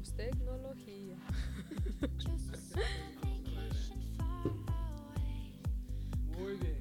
[0.00, 1.16] somos tecnología.
[6.38, 6.80] Muy bien.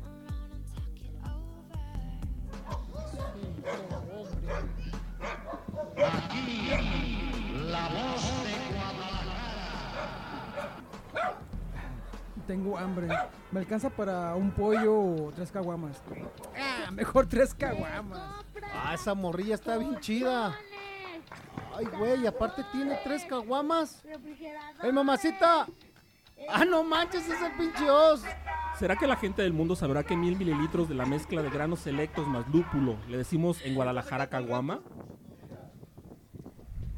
[12.47, 13.07] Tengo hambre.
[13.51, 16.01] ¿Me alcanza para un pollo o tres caguamas?
[16.57, 18.19] Ah, mejor tres caguamas.
[18.73, 20.55] Ah, esa morrilla está bien chida.
[21.79, 24.03] Ay, güey, aparte tiene tres caguamas.
[24.83, 25.65] ¡Ey, mamacita!
[26.49, 28.21] ¡Ah, no manches, ese pinche os!
[28.77, 31.79] ¿Será que la gente del mundo sabrá que mil mililitros de la mezcla de granos
[31.79, 34.81] selectos más lúpulo le decimos en Guadalajara caguama?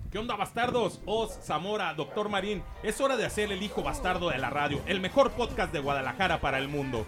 [0.10, 1.00] ¿Qué onda, bastardos?
[1.06, 2.64] Oz, Zamora, Doctor Marín.
[2.82, 6.42] Es hora de hacer el hijo bastardo de la radio, el mejor podcast de Guadalajara
[6.42, 7.06] para el mundo.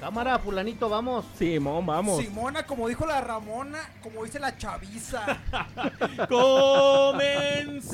[0.00, 1.24] Cámara, fulanito, vamos.
[1.38, 2.22] Simón, vamos.
[2.22, 5.24] Simona, como dijo la Ramona, como dice la chaviza.
[6.28, 7.86] ¡Comenzamos!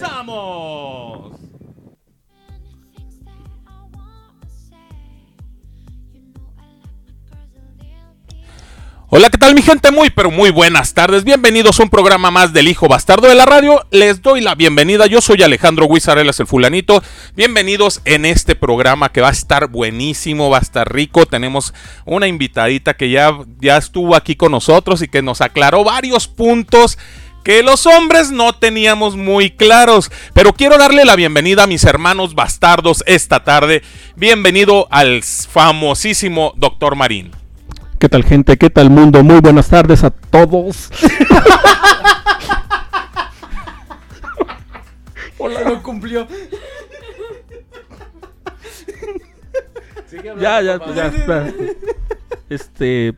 [9.15, 9.91] Hola, ¿qué tal mi gente?
[9.91, 11.23] Muy, pero muy buenas tardes.
[11.23, 13.87] Bienvenidos a un programa más del Hijo Bastardo de la Radio.
[13.91, 15.05] Les doy la bienvenida.
[15.05, 17.03] Yo soy Alejandro Guizarelas, el fulanito.
[17.37, 21.27] Bienvenidos en este programa que va a estar buenísimo, va a estar rico.
[21.27, 21.75] Tenemos
[22.07, 26.97] una invitadita que ya, ya estuvo aquí con nosotros y que nos aclaró varios puntos
[27.45, 30.11] que los hombres no teníamos muy claros.
[30.33, 33.83] Pero quiero darle la bienvenida a mis hermanos bastardos esta tarde.
[34.17, 37.42] Bienvenido al famosísimo Doctor Marín.
[38.03, 38.59] ¿Qué tal gente?
[38.59, 39.23] ¿Qué tal mundo?
[39.23, 40.91] Muy buenas tardes a todos.
[45.39, 46.27] Hola, no cumplió.
[50.41, 51.55] ya, ya, pues ya, espera.
[52.51, 53.15] Este,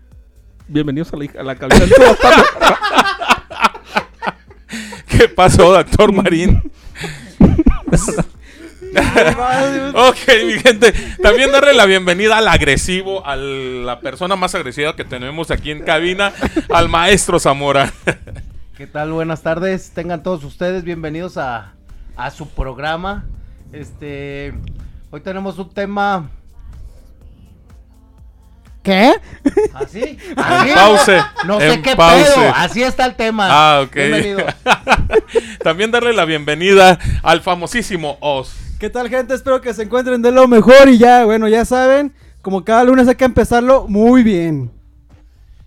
[0.68, 1.86] bienvenidos a la, a la cabina.
[5.08, 6.70] ¿Qué pasó, Doctor Marín?
[9.94, 10.92] ok, mi gente.
[11.22, 15.82] También darle la bienvenida al agresivo, a la persona más agresiva que tenemos aquí en
[15.82, 16.32] cabina,
[16.70, 17.92] al maestro Zamora.
[18.76, 19.12] ¿Qué tal?
[19.12, 19.90] Buenas tardes.
[19.90, 21.74] Tengan todos ustedes bienvenidos a,
[22.16, 23.24] a su programa.
[23.72, 24.54] Este,
[25.10, 26.28] hoy tenemos un tema.
[28.84, 29.14] ¿Qué?
[29.72, 30.18] ¿Así?
[30.36, 30.70] ¿Así?
[30.74, 32.28] pause, No sé en qué pause.
[32.34, 32.52] pedo.
[32.54, 33.46] Así está el tema.
[33.48, 33.94] Ah, ok.
[33.94, 34.44] Bienvenido.
[35.64, 38.54] También darle la bienvenida al famosísimo Oz.
[38.78, 39.32] ¿Qué tal, gente?
[39.32, 42.12] Espero que se encuentren de lo mejor y ya, bueno, ya saben,
[42.42, 44.70] como cada lunes hay que empezarlo muy bien.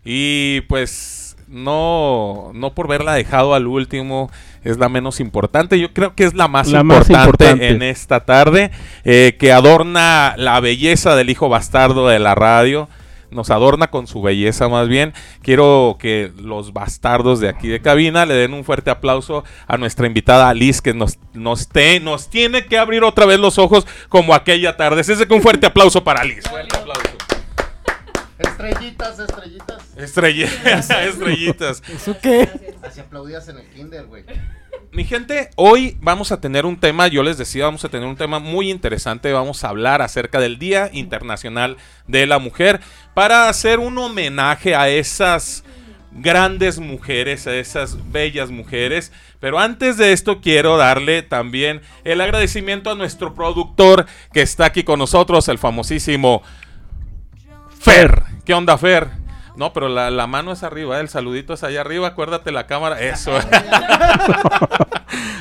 [0.05, 4.29] Y pues no, no por verla dejado al último
[4.63, 5.79] es la menos importante.
[5.79, 7.69] Yo creo que es la más, La más importante, importante.
[7.69, 8.69] en esta tarde,
[9.05, 12.87] eh, que adorna la belleza del hijo bastardo de la radio.
[13.29, 15.13] Nos adorna con su belleza más bien.
[15.41, 20.07] Quiero que los bastardos de aquí de cabina le den un fuerte aplauso a nuestra
[20.07, 24.33] invitada Alice, que nos, nos, te- nos tiene que abrir otra vvez los ojos como
[24.33, 25.01] aquella tarde.
[25.01, 26.47] Así que un fuerte aplauso para Alice.
[26.47, 27.01] Fuerte aplauso.
[28.39, 29.83] Estrellitas, estrellitas.
[29.97, 31.83] Estrellitas, estrellitas.
[31.89, 32.75] ¿Eso qué?
[32.83, 34.23] Así aplaudías en el kinder, güey.
[34.91, 38.15] Mi gente, hoy vamos a tener un tema, yo les decía, vamos a tener un
[38.15, 41.77] tema muy interesante, vamos a hablar acerca del Día Internacional
[42.07, 42.79] de la Mujer
[43.13, 45.65] para hacer un homenaje a esas
[46.11, 49.11] grandes mujeres, a esas bellas mujeres.
[49.39, 54.83] Pero antes de esto quiero darle también el agradecimiento a nuestro productor que está aquí
[54.83, 56.41] con nosotros, el famosísimo
[57.79, 58.23] Fer.
[58.45, 59.26] ¿Qué onda, Fer?
[59.57, 61.01] No, pero la, la mano es arriba, ¿eh?
[61.01, 63.31] el saludito es allá arriba, acuérdate la cámara, eso.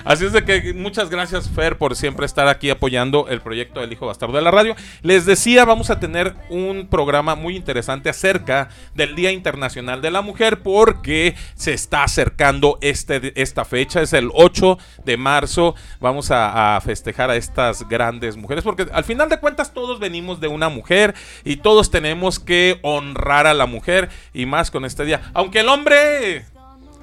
[0.07, 3.93] Así es de que muchas gracias, Fer, por siempre estar aquí apoyando el proyecto del
[3.93, 4.77] Hijo Bastardo de la Radio.
[5.03, 10.23] Les decía, vamos a tener un programa muy interesante acerca del Día Internacional de la
[10.23, 15.75] Mujer porque se está acercando este, esta fecha, es el 8 de marzo.
[15.99, 20.41] Vamos a, a festejar a estas grandes mujeres porque al final de cuentas todos venimos
[20.41, 25.05] de una mujer y todos tenemos que honrar a la mujer y más con este
[25.05, 25.21] día.
[25.35, 26.45] Aunque el hombre...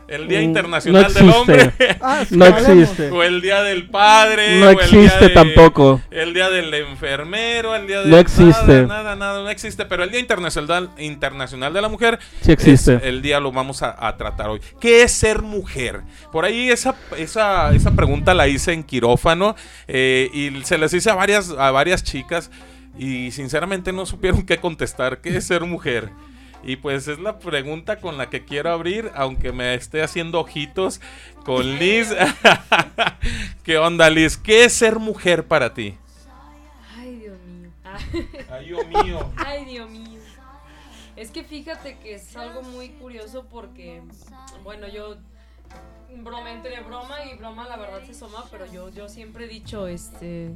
[0.06, 1.30] El Día Mm, Internacional no del.
[1.30, 1.72] Hombre.
[2.02, 3.10] Ah, sí, No existe.
[3.10, 4.60] O el día del padre.
[4.60, 6.02] No o el día existe de- tampoco.
[6.12, 8.10] El día del enfermero, el día de.
[8.10, 8.82] No existe.
[8.84, 9.86] Nada, nada, nada, no existe.
[9.86, 12.20] Pero el Día Internacional, Internacional de la Mujer.
[12.42, 13.00] Sí existe.
[13.02, 14.60] el día lo vamos a, a tratar hoy.
[14.82, 16.02] ¿Qué es ser mujer?
[16.34, 19.56] Por ahí esa, esa, esa pregunta la hice en quirófano
[19.88, 22.52] eh, y se les hice a varias, a varias chicas
[23.00, 25.20] y sinceramente no supieron qué contestar.
[25.22, 26.10] ¿Qué es ser mujer?
[26.64, 31.02] Y pues es la pregunta con la que quiero abrir, aunque me esté haciendo ojitos
[31.44, 32.14] con Liz.
[33.64, 34.38] ¿Qué onda, Liz?
[34.38, 35.98] ¿Qué es ser mujer para ti?
[36.98, 37.70] Ay, Dios mío.
[37.84, 37.98] Ah,
[38.52, 39.32] Ay, Dios mío.
[39.36, 40.20] Ay, Dios mío.
[41.18, 44.02] Es que fíjate que es algo muy curioso porque,
[44.64, 45.18] bueno, yo
[46.18, 49.88] broma entre broma y broma la verdad se soma, pero yo, yo siempre he dicho,
[49.88, 50.52] este,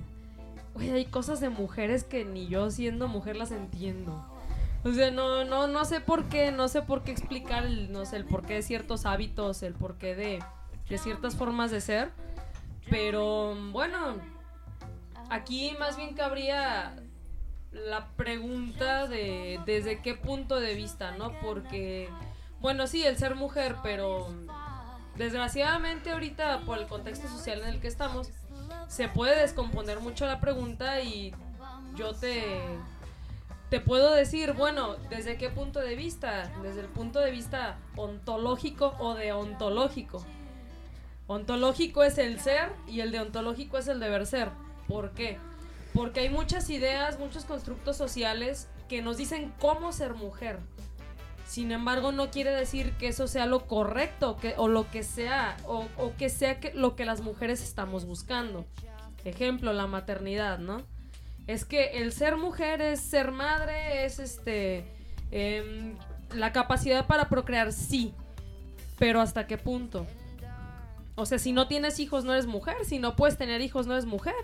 [0.73, 4.25] güey, hay cosas de mujeres que ni yo siendo mujer las entiendo.
[4.87, 8.05] O sea, no, no, no sé por qué, no sé por qué explicar, el, no
[8.05, 10.39] sé, el porqué de ciertos hábitos, el porqué de,
[10.87, 12.11] de ciertas formas de ser.
[12.89, 14.15] Pero bueno,
[15.29, 16.95] aquí más bien cabría
[17.71, 21.33] la pregunta de desde qué punto de vista, ¿no?
[21.41, 22.09] Porque,
[22.61, 24.33] bueno, sí, el ser mujer, pero
[25.17, 28.29] desgraciadamente ahorita por el contexto social en el que estamos,
[28.87, 31.33] se puede descomponer mucho la pregunta y
[31.95, 32.61] yo te,
[33.69, 36.51] te puedo decir, bueno, ¿desde qué punto de vista?
[36.63, 40.25] Desde el punto de vista ontológico o deontológico.
[41.27, 44.51] Ontológico es el ser y el deontológico es el deber ser.
[44.87, 45.37] ¿Por qué?
[45.93, 50.59] Porque hay muchas ideas, muchos constructos sociales que nos dicen cómo ser mujer.
[51.45, 55.57] Sin embargo, no quiere decir que eso sea lo correcto que, o lo que sea,
[55.65, 58.65] o, o que sea lo que las mujeres estamos buscando.
[59.25, 60.83] Ejemplo, la maternidad, ¿no?
[61.47, 64.85] Es que el ser mujer es ser madre, es este.
[65.31, 65.95] em,
[66.33, 68.13] la capacidad para procrear, sí.
[68.99, 70.05] Pero ¿hasta qué punto?
[71.15, 72.75] O sea, si no tienes hijos, no eres mujer.
[72.83, 74.35] Si no puedes tener hijos, no eres mujer.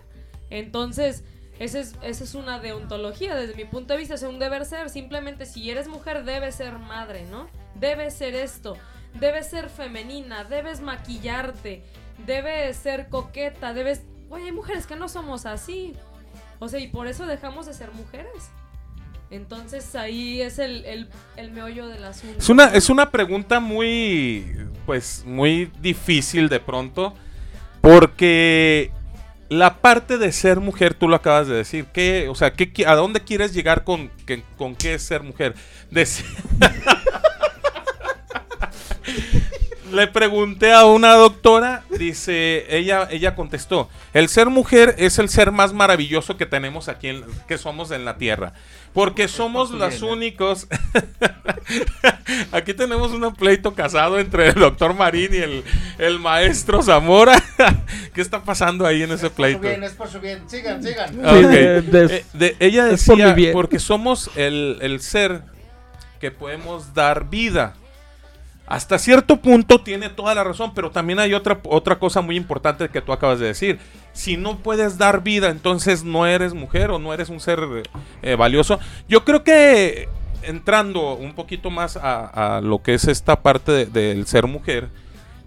[0.50, 1.24] Entonces,
[1.60, 3.36] esa es, esa es una deontología.
[3.36, 4.90] Desde mi punto de vista, es un deber ser.
[4.90, 7.48] Simplemente, si eres mujer, debes ser madre, ¿no?
[7.76, 8.76] Debes ser esto.
[9.20, 10.46] Debes ser femenina.
[10.46, 11.84] Debes maquillarte.
[12.26, 13.74] Debes ser coqueta.
[13.74, 14.04] Debes.
[14.30, 15.94] Oye, hay mujeres que no somos así.
[16.64, 18.50] O sea, y por eso dejamos de ser mujeres.
[19.30, 22.38] Entonces ahí es el, el, meollo del asunto.
[22.38, 24.56] Es una, es una pregunta muy,
[24.86, 27.14] pues, muy difícil de pronto,
[27.82, 28.92] porque
[29.50, 32.96] la parte de ser mujer, tú lo acabas de decir, ¿qué, o sea, ¿qué, ¿a
[32.96, 34.10] dónde quieres llegar con,
[34.56, 35.56] con qué es ser mujer?
[35.92, 36.26] De ser-
[39.94, 45.52] Le pregunté a una doctora, dice, ella, ella contestó, el ser mujer es el ser
[45.52, 48.54] más maravilloso que tenemos aquí, en- que somos en la Tierra,
[48.94, 50.68] porque somos los únicos...
[52.52, 55.64] Aquí tenemos un pleito casado entre el doctor Marín y el,
[55.98, 57.42] el maestro Zamora.
[58.14, 59.60] ¿Qué está pasando ahí en ese Por su pleito?
[59.62, 60.50] bien, es por su bien.
[60.50, 61.20] Sigan, sigan.
[61.26, 61.36] Ok.
[61.48, 63.54] de- de- Eh, ella es por decía, bien.
[63.54, 65.42] porque somos el, el ser
[66.20, 67.76] que podemos dar vida.
[68.66, 72.88] Hasta cierto punto tiene toda la razón, pero también hay otra, otra cosa muy importante
[72.90, 73.80] que tú acabas de decir.
[74.14, 77.60] Si no puedes dar vida, entonces no eres mujer o no eres un ser
[78.22, 78.80] eh, valioso.
[79.10, 80.08] Yo creo que
[80.44, 84.90] entrando un poquito más a, lo que es esta parte de- del ser mujer,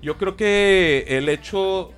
[0.03, 1.93] yo creo que el hecho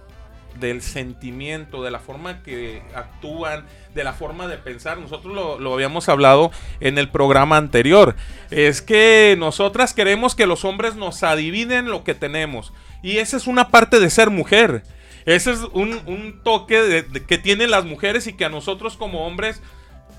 [0.60, 3.64] del sentimiento, de la forma que actúan,
[3.94, 4.98] de la forma de pensar.
[4.98, 6.50] Nosotros lo, habíamos hablado
[6.80, 8.16] en el programa anterior.
[8.50, 12.72] Es que nosotras queremos que los hombres nos adivinen lo que tenemos.
[13.02, 14.82] Y esa es una parte de ser mujer.
[15.24, 19.60] Ese es un, toque de- que tienen las mujeres y que a nosotros como hombres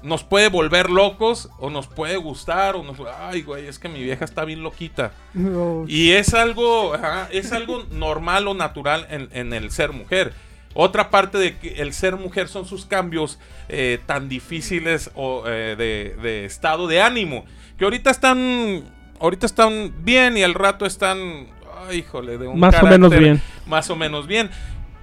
[0.02, 2.98] nos puede volver locos o nos puede gustar o nos...
[3.20, 5.12] Ay, güey, es que mi vieja está bien loquita.
[5.34, 10.34] No, Y es algo, ajá, es algo normal o natural en, en el ser mujer.
[10.74, 15.76] Otra parte de que el ser mujer son sus cambios eh, tan difíciles o, eh,
[15.78, 17.46] de, de estado de ánimo.
[17.78, 18.84] Que ahorita están,
[19.20, 21.48] ahorita están bien y al rato están,
[21.88, 23.42] ay, híjole, de un Más o menos bien.
[23.66, 24.50] Más o menos bien.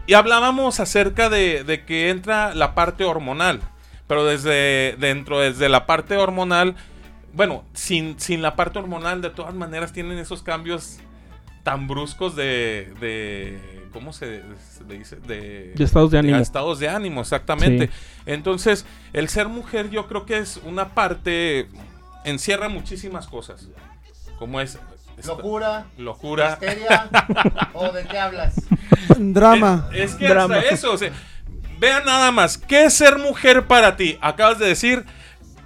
[0.06, 3.60] Y hablábamos acerca de, de que entra la parte hormonal.
[4.06, 6.76] Pero desde dentro, desde la parte hormonal,
[7.32, 10.98] bueno, sin, sin la parte hormonal, de todas maneras tienen esos cambios
[11.64, 14.42] tan bruscos de, de ¿cómo se,
[14.88, 15.16] le dice?
[15.16, 16.38] De, De estados de ánimo.
[16.38, 17.88] estados de ánimo, exactamente.
[17.88, 17.92] Sí.
[18.26, 21.68] Entonces, el ser mujer yo creo que es una parte,
[22.24, 23.68] encierra muchísimas cosas.
[24.38, 24.78] Como es...
[25.18, 26.52] esta- Locura, Locura.
[26.52, 27.08] histeria,
[27.72, 28.54] o de qué hablas.
[29.18, 29.88] Drama.
[29.92, 30.56] Es, es que Drama.
[30.58, 31.10] hasta eso, o sea,
[31.78, 34.18] vean nada más, ¿qué es ser mujer para ti?
[34.20, 35.04] Acabas de decir,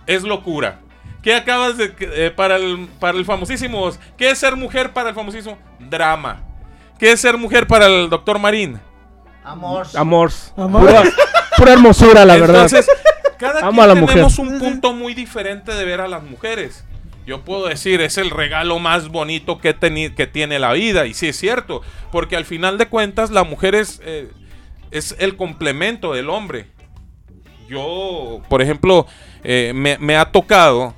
[0.07, 0.81] es locura.
[1.23, 3.90] ¿Qué acabas de eh, para el para el famosísimo?
[4.17, 5.59] ¿Qué es ser mujer para el famosísimo?
[5.79, 6.43] Drama.
[6.99, 8.81] ¿Qué es ser mujer para el doctor Marín?
[9.45, 9.87] Amor.
[9.95, 10.31] Amor.
[10.57, 10.81] Amor.
[10.81, 11.02] Pura,
[11.57, 12.62] pura hermosura, la verdad.
[12.62, 12.87] Entonces,
[13.38, 14.14] cada Amo quien a la mujer.
[14.17, 16.85] tenemos un punto muy diferente de ver a las mujeres.
[17.26, 19.75] Yo puedo decir, es el regalo más bonito que,
[20.14, 21.07] que tiene la vida.
[21.07, 24.31] Y sí es cierto, porque al final de cuentas la mujer es, eh,
[24.91, 26.67] es el complemento del hombre.
[27.69, 29.07] Yo, por ejemplo,
[29.45, 30.95] eh, me, me ha tocado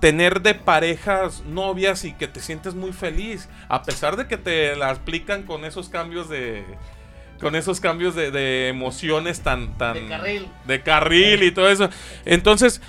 [0.00, 4.76] tener de parejas novias y que te sientes muy feliz, a pesar de que te
[4.76, 6.64] la explican con esos cambios de
[7.40, 10.48] con esos cambios de, de emociones tan tan De carril.
[10.64, 11.88] de carril y todo eso.
[12.24, 12.80] Entonces,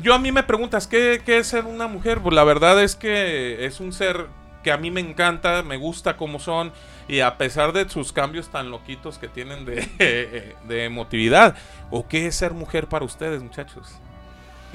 [0.00, 2.20] yo a mí me preguntas, ¿qué, qué es ser una mujer?
[2.20, 4.26] Pues la verdad es que es un ser
[4.66, 6.72] que a mí me encanta, me gusta cómo son
[7.06, 11.54] y a pesar de sus cambios tan loquitos que tienen de, de emotividad.
[11.88, 13.92] ¿O qué es ser mujer para ustedes, muchachos?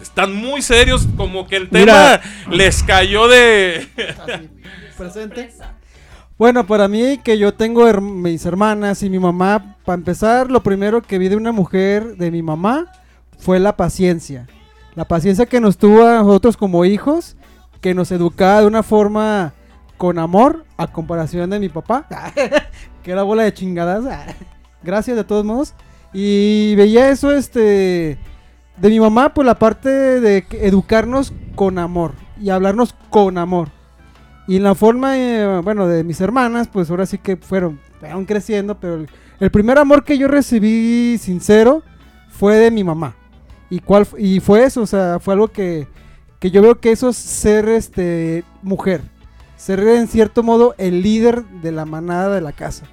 [0.01, 2.21] Están muy serios, como que el tema Mira.
[2.55, 3.86] les cayó de...
[4.98, 5.51] Presente.
[6.38, 10.63] Bueno, para mí que yo tengo her- mis hermanas y mi mamá, para empezar, lo
[10.63, 12.89] primero que vi de una mujer, de mi mamá,
[13.39, 14.48] fue la paciencia.
[14.95, 17.36] La paciencia que nos tuvo a nosotros como hijos,
[17.81, 19.53] que nos educaba de una forma
[20.01, 22.08] con amor, a comparación de mi papá,
[23.03, 24.03] que era bola de chingadas.
[24.81, 25.75] Gracias de todos modos.
[26.12, 28.17] Y veía eso, este,
[28.77, 33.70] de mi mamá, pues la parte de educarnos con amor y hablarnos con amor.
[34.48, 38.25] Y en la forma, eh, bueno, de mis hermanas, pues ahora sí que fueron, fueron
[38.25, 41.84] creciendo, pero el, el primer amor que yo recibí sincero
[42.27, 43.15] fue de mi mamá.
[43.70, 44.81] ¿Y, cuál, y fue eso?
[44.81, 45.88] O sea, fue algo que,
[46.39, 49.01] que yo veo que eso es ser este, mujer.
[49.62, 52.88] Ser en cierto modo el líder de la manada de la casa.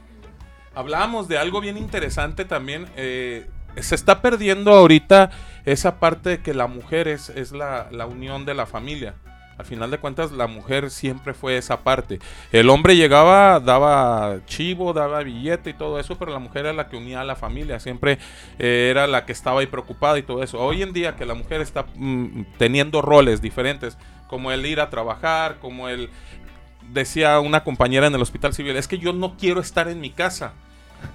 [0.74, 2.86] Hablábamos de algo bien interesante también.
[2.94, 3.48] eh,
[3.78, 5.30] se está perdiendo ahorita
[5.64, 9.14] esa parte de que la mujer es, es la, la unión de la familia.
[9.56, 12.20] Al final de cuentas, la mujer siempre fue esa parte.
[12.52, 16.88] El hombre llegaba, daba chivo, daba billete y todo eso, pero la mujer era la
[16.88, 17.80] que unía a la familia.
[17.80, 18.18] Siempre
[18.58, 20.60] eh, era la que estaba ahí preocupada y todo eso.
[20.60, 23.96] Hoy en día que la mujer está mm, teniendo roles diferentes,
[24.28, 26.10] como el ir a trabajar, como el
[26.90, 30.10] decía una compañera en el hospital civil, es que yo no quiero estar en mi
[30.10, 30.52] casa.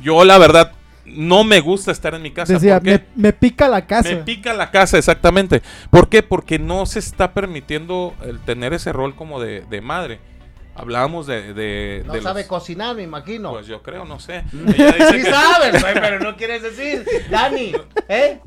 [0.02, 0.72] Yo la verdad
[1.06, 2.54] no me gusta estar en mi casa.
[2.54, 4.10] Decía, me, me pica la casa.
[4.10, 5.62] Me pica la casa, exactamente.
[5.90, 6.24] ¿Por qué?
[6.24, 10.20] Porque no se está permitiendo el tener ese rol como de, de madre.
[10.76, 11.54] Hablábamos de...
[11.54, 13.52] de- No de sabe los- cocinar, me imagino.
[13.52, 14.44] Pues yo creo, no sé.
[14.54, 17.06] Ella dice sí que- sabes, güey, pero no quieres decir.
[17.30, 17.74] Dani,
[18.08, 18.40] ¿eh?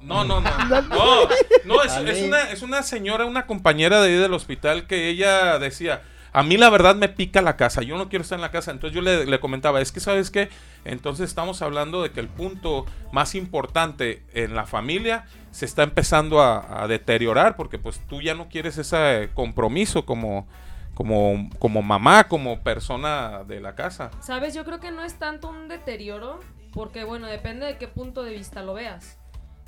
[0.00, 0.50] No, no, no.
[0.90, 1.28] No,
[1.64, 6.02] no es una, es una señora, una compañera de ahí del hospital que ella decía,
[6.32, 8.70] a mí la verdad me pica la casa, yo no quiero estar en la casa.
[8.70, 10.48] Entonces yo le, comentaba, es que sabes qué,
[10.84, 16.40] entonces estamos hablando de que el punto más importante en la familia se está empezando
[16.40, 20.46] a, deteriorar porque pues tú ya no quieres ese compromiso como,
[20.94, 24.10] como, como mamá, como persona de la casa.
[24.20, 24.54] ¿Sabes?
[24.54, 26.40] Yo creo que no es tanto un deterioro,
[26.72, 29.18] porque bueno, depende de qué punto de vista lo veas.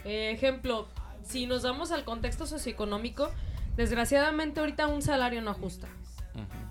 [0.04, 0.88] Eh, ejemplo,
[1.22, 3.30] si nos damos al contexto socioeconómico,
[3.76, 5.88] desgraciadamente ahorita un salario no ajusta.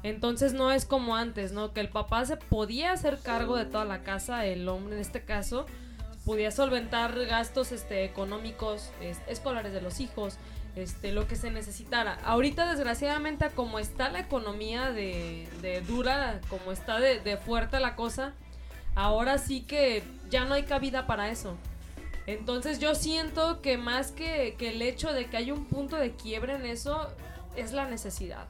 [0.04, 1.72] Entonces no es como antes, ¿no?
[1.74, 5.24] Que el papá se podía hacer cargo de toda la casa, el hombre en este
[5.24, 5.66] caso,
[6.26, 10.36] podía solventar gastos este, económicos, es- escolares de los hijos,
[10.76, 12.18] este, lo que se necesitara.
[12.26, 15.48] Ahorita, desgraciadamente, como está la economía de,
[15.88, 18.34] dura, como está de, de fuerte la cosa,
[18.96, 21.56] ahora sí que ya no hay cabida para eso.
[22.26, 26.12] Entonces yo siento que más que, que el hecho de que haya un punto de
[26.14, 27.10] quiebre en eso,
[27.56, 28.48] es la necesidad.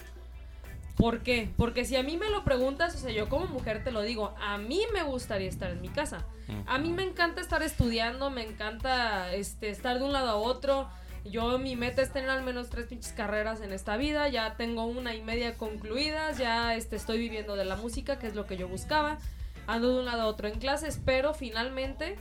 [0.95, 1.49] ¿Por qué?
[1.57, 4.35] Porque si a mí me lo preguntas, o sea, yo como mujer te lo digo,
[4.39, 6.25] a mí me gustaría estar en mi casa.
[6.67, 10.87] A mí me encanta estar estudiando, me encanta este, estar de un lado a otro.
[11.25, 14.85] Yo mi meta es tener al menos tres pinches carreras en esta vida, ya tengo
[14.85, 18.57] una y media concluidas, ya este, estoy viviendo de la música, que es lo que
[18.57, 19.17] yo buscaba.
[19.65, 22.17] Ando de un lado a otro en clases, pero finalmente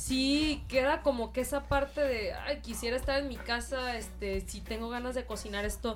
[0.00, 4.60] sí queda como que esa parte de, ay, quisiera estar en mi casa, este, si
[4.60, 5.94] tengo ganas de cocinar esto,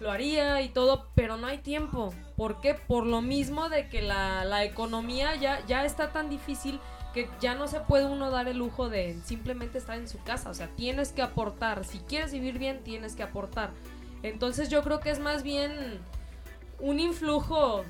[0.00, 2.12] lo haría y todo, pero no hay tiempo.
[2.36, 2.74] ¿Por qué?
[2.74, 6.80] Por lo mismo de que la, la economía ya, ya está tan difícil
[7.14, 10.50] que ya no se puede uno dar el lujo de simplemente estar en su casa.
[10.50, 11.84] O sea, tienes que aportar.
[11.84, 13.70] Si quieres vivir bien, tienes que aportar.
[14.24, 16.00] Entonces yo creo que es más bien
[16.80, 17.84] un influjo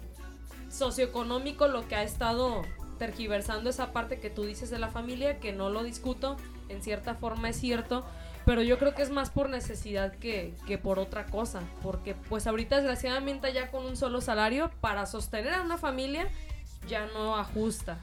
[0.69, 2.63] socioeconómico lo que ha estado
[2.99, 6.37] tergiversando esa parte que tú dices de la familia, que no lo discuto,
[6.69, 8.05] en cierta forma es cierto,
[8.47, 12.47] pero yo creo que es más por necesidad que, que por otra cosa, porque pues
[12.47, 16.29] ahorita desgraciadamente ya con un solo salario para sostener a una familia
[16.89, 17.99] ya no ajusta.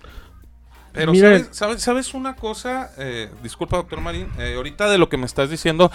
[0.93, 2.91] Pero Mira- ¿sabes, sabes, sabes una cosa?
[2.98, 4.29] Eh, disculpa, doctor Marín.
[4.38, 5.89] eh, ahorita de lo que me estás diciendo,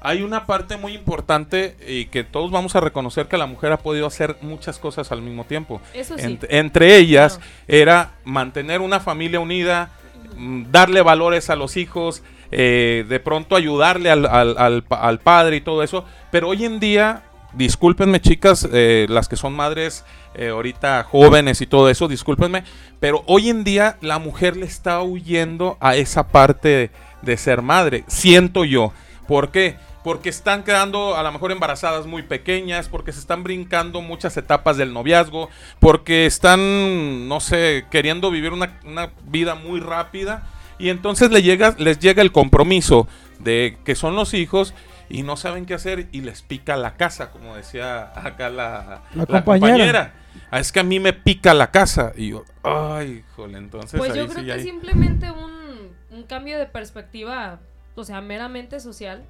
[0.00, 3.78] hay una parte muy importante y que todos vamos a reconocer que la mujer ha
[3.78, 5.80] podido hacer muchas cosas al mismo tiempo.
[5.94, 6.24] Eso sí.
[6.24, 7.38] Ent- entre ellas
[7.68, 9.90] era mantener una familia unida,
[10.36, 15.18] mm, darle valores a los hijos, eh, de pronto ayudarle al, al- al pa- al
[15.20, 16.04] padre y todo eso.
[16.30, 20.04] Pero hoy en día, discúlpenme chicas, eh, las que son madres
[20.34, 22.62] eh, ahorita jóvenes y todo eso, discúlpenme,
[23.00, 26.90] pero hoy en día la mujer le está huyendo a esa parte de,
[27.22, 28.92] de ser madre, siento yo.
[29.26, 29.76] ¿Por qué?
[30.02, 34.76] Porque están quedando a lo mejor embarazadas muy pequeñas, porque se están brincando muchas etapas
[34.78, 40.46] del noviazgo, porque están, no sé, queriendo vivir una, una vida muy rápida
[40.78, 43.06] y entonces llega, les llega el compromiso
[43.40, 44.72] de que son los hijos
[45.10, 49.26] y no saben qué hacer y les pica la casa, como decía acá la, La
[49.28, 50.14] la compañera.
[50.50, 52.12] Ah, es que a mí me pica la casa.
[52.16, 56.22] Y yo, ay, jole, entonces Pues ahí yo sí creo que hay- simplemente un, un
[56.22, 57.58] cambio de perspectiva,
[57.96, 59.24] o sea, meramente social,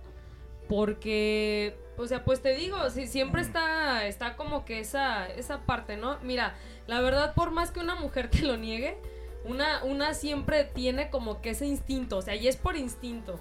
[0.70, 5.96] porque, o sea, pues te digo, si siempre está, está como que esa, esa parte,
[5.96, 6.20] ¿no?
[6.22, 6.54] Mira,
[6.86, 8.96] la verdad, por más que una mujer te lo niegue,
[9.44, 13.40] una, una siempre tiene como que ese instinto, o sea, y es por instinto,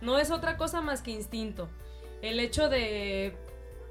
[0.00, 1.68] no es otra cosa más que instinto.
[2.22, 3.36] El hecho de,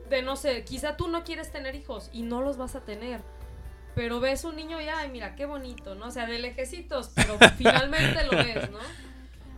[0.09, 3.21] de no sé, quizá tú no quieres tener hijos y no los vas a tener.
[3.95, 6.07] Pero ves un niño y, ay, mira, qué bonito, ¿no?
[6.07, 8.79] O sea, de lejecitos, pero finalmente lo ves, ¿no?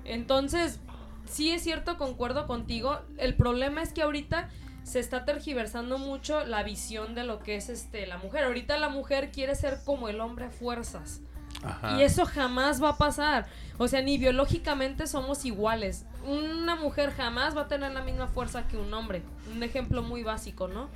[0.04, 0.80] Entonces,
[1.28, 3.00] sí es cierto, concuerdo contigo.
[3.18, 4.50] El problema es que ahorita
[4.84, 8.44] se está tergiversando mucho la visión de lo que es este la mujer.
[8.44, 11.22] Ahorita la mujer quiere ser como el hombre a fuerzas.
[11.64, 11.98] Ajá.
[11.98, 13.48] Y eso jamás va a pasar.
[13.78, 16.06] O sea, ni biológicamente somos iguales.
[16.26, 19.24] Una mujer jamás va a tener la misma fuerza que un hombre.
[19.54, 20.90] Un ejemplo muy básico, ¿no?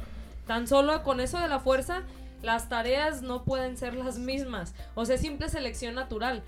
[0.46, 2.04] Tan solo con eso de la fuerza,
[2.42, 4.74] las tareas no pueden ser las mismas.
[4.96, 6.44] O sea, es simple selección natural.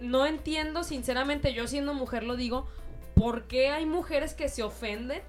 [0.00, 2.68] No entiendo, sinceramente, yo siendo mujer lo digo,
[3.14, 5.22] ¿por qué hay mujeres que se ofenden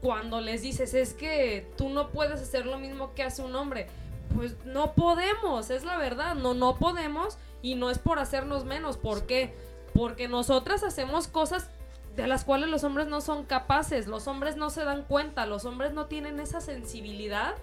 [0.00, 3.86] cuando les dices, es que tú no puedes hacer lo mismo que hace un hombre?
[4.34, 8.96] Pues no podemos, es la verdad, no, no podemos y no es por hacernos menos.
[8.96, 9.54] ¿Por qué?
[9.94, 11.68] Porque nosotras hacemos cosas
[12.14, 15.64] de las cuales los hombres no son capaces, los hombres no se dan cuenta, los
[15.64, 17.54] hombres no tienen esa sensibilidad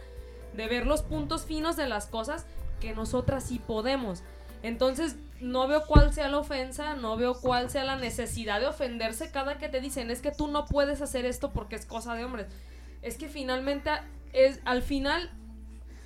[0.56, 2.46] de ver los puntos finos de las cosas
[2.80, 4.24] que nosotras sí podemos.
[4.64, 9.32] Entonces, no veo cuál sea la ofensa, no veo cuál sea la necesidad de ofenderse
[9.32, 12.24] cada que te dicen, es que tú no puedes hacer esto porque es cosa de
[12.24, 12.48] hombres.
[13.02, 13.92] Es que finalmente,
[14.34, 15.30] es, al final,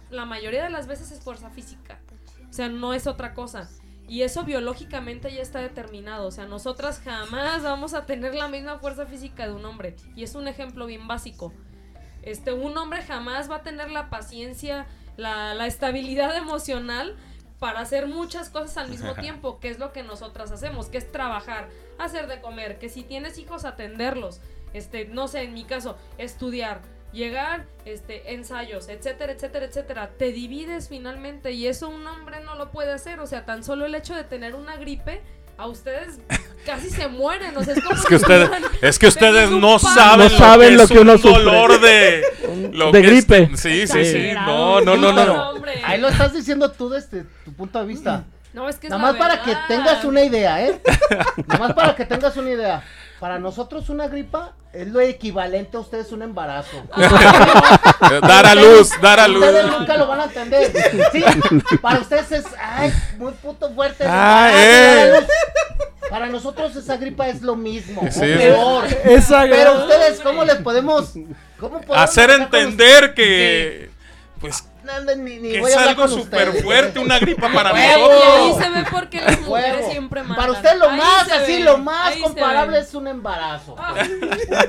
[0.10, 2.00] la mayoría de las veces es fuerza física.
[2.50, 3.70] O sea, no es otra cosa.
[4.08, 6.28] Y eso biológicamente ya está determinado.
[6.28, 9.96] O sea, nosotras jamás vamos a tener la misma fuerza física de un hombre.
[10.16, 11.54] Y es un ejemplo bien básico.
[12.24, 17.16] Este, un hombre jamás va a tener la paciencia, la, la estabilidad emocional
[17.60, 21.12] para hacer muchas cosas al mismo tiempo, que es lo que nosotras hacemos, que es
[21.12, 24.42] trabajar, hacer de comer, que si tienes hijos atenderlos,
[24.74, 30.10] este, no sé, en mi caso, estudiar, llegar, este, ensayos, etcétera, etcétera, etcétera.
[30.18, 33.86] Te divides finalmente y eso un hombre no lo puede hacer, o sea, tan solo
[33.86, 35.22] el hecho de tener una gripe
[35.58, 36.20] a ustedes
[36.66, 38.50] casi se mueren, o sea, es como Es que ustedes,
[38.82, 41.44] es que ustedes no saben, No saben lo es que uno un sufre.
[41.44, 42.24] dolor de,
[42.74, 43.58] lo De que es- gripe.
[43.58, 43.94] sí, sí, sí.
[43.96, 44.82] No, Exagerado.
[44.82, 45.49] no, no, no.
[45.90, 48.24] Ahí lo estás diciendo tú desde tu punto de vista.
[48.54, 50.82] No, es que es Nada más para que tengas una idea, ¿eh?
[51.48, 52.84] Nada más para que tengas una idea.
[53.20, 56.84] Para nosotros una gripa es lo equivalente a ustedes un embarazo.
[58.22, 59.44] Dar a luz, dar a luz.
[59.44, 60.72] Ustedes nunca lo van a entender.
[61.12, 61.24] Sí,
[61.82, 64.06] para ustedes es, ay, muy puto fuerte.
[64.08, 65.28] Ah, embarazo, eh.
[66.10, 68.86] Para nosotros esa gripa es lo mismo, o Sí, peor.
[69.06, 71.14] Esa Pero ustedes, ¿cómo les podemos,
[71.60, 73.92] cómo podemos Hacer entender que,
[74.40, 77.72] pues, No, ni, ni que voy es a algo súper fuerte, una gripa para.
[77.72, 78.64] Y ahí nosotros.
[78.64, 79.92] se ve por qué las mujeres Huevo.
[79.92, 80.38] siempre mandan.
[80.38, 83.76] Para usted lo Ahí más, así, ve, lo más ahí comparable es un embarazo.
[83.78, 83.94] Ah.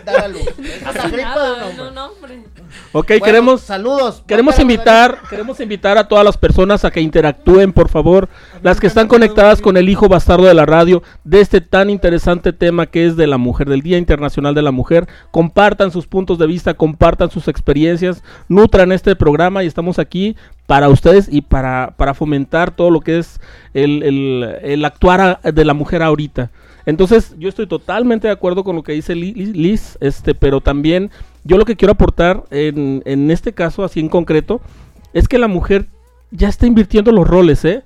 [0.05, 0.43] Dar a luz.
[1.11, 2.35] Gripa de un hombre.
[2.35, 2.45] hombre.
[2.93, 4.23] Ok, Bueno, queremos, saludos.
[4.27, 8.29] queremos invitar, queremos invitar a todas las personas a que interactúen, por favor,
[8.63, 12.53] las que están conectadas con el hijo bastardo de la radio, de este tan interesante
[12.53, 15.07] tema que es de la mujer, del Día Internacional de la Mujer.
[15.31, 20.89] Compartan sus puntos de vista, compartan sus experiencias, nutran este programa y estamos aquí para
[20.89, 23.41] ustedes y para, para fomentar todo lo que es
[23.75, 26.51] el, el- el actuar de la mujer ahorita.
[26.87, 30.61] Entonces, yo estoy totalmente de acuerdo con lo que dice Li- Li- Liz, este, pero
[30.61, 31.11] también
[31.45, 34.61] yo lo que quiero aportar en, en este caso, así en concreto,
[35.13, 35.87] es que la mujer
[36.31, 37.83] ya está invirtiendo los roles, ¿eh?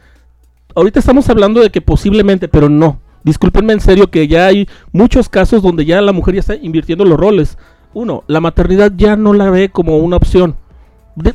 [0.76, 3.00] Ahorita estamos hablando de que posiblemente, pero no.
[3.22, 7.04] Discúlpenme en serio que ya hay muchos casos donde ya la mujer ya está invirtiendo
[7.04, 7.58] los roles.
[7.94, 10.56] Uno, la maternidad ya no la ve como una opción.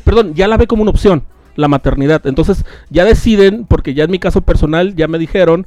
[0.04, 1.24] Perdón, ya la ve como una opción,
[1.56, 2.26] la maternidad.
[2.26, 5.66] Entonces ya deciden, porque ya en mi caso personal ya me dijeron,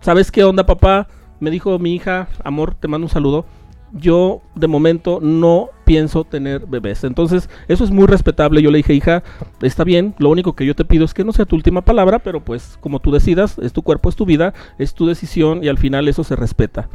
[0.00, 1.08] ¿sabes qué onda papá?
[1.40, 3.46] Me dijo mi hija, amor, te mando un saludo.
[3.92, 7.04] Yo de momento no pienso tener bebés.
[7.04, 8.62] Entonces eso es muy respetable.
[8.62, 9.22] Yo le dije, hija,
[9.62, 12.18] está bien, lo único que yo te pido es que no sea tu última palabra,
[12.18, 15.68] pero pues como tú decidas, es tu cuerpo, es tu vida, es tu decisión y
[15.68, 16.88] al final eso se respeta.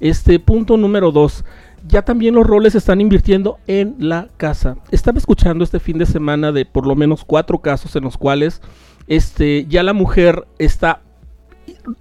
[0.00, 1.44] Este punto número dos.
[1.86, 4.76] Ya también los roles se están invirtiendo en la casa.
[4.90, 8.60] Estaba escuchando este fin de semana de por lo menos cuatro casos en los cuales
[9.06, 11.02] este, ya la mujer está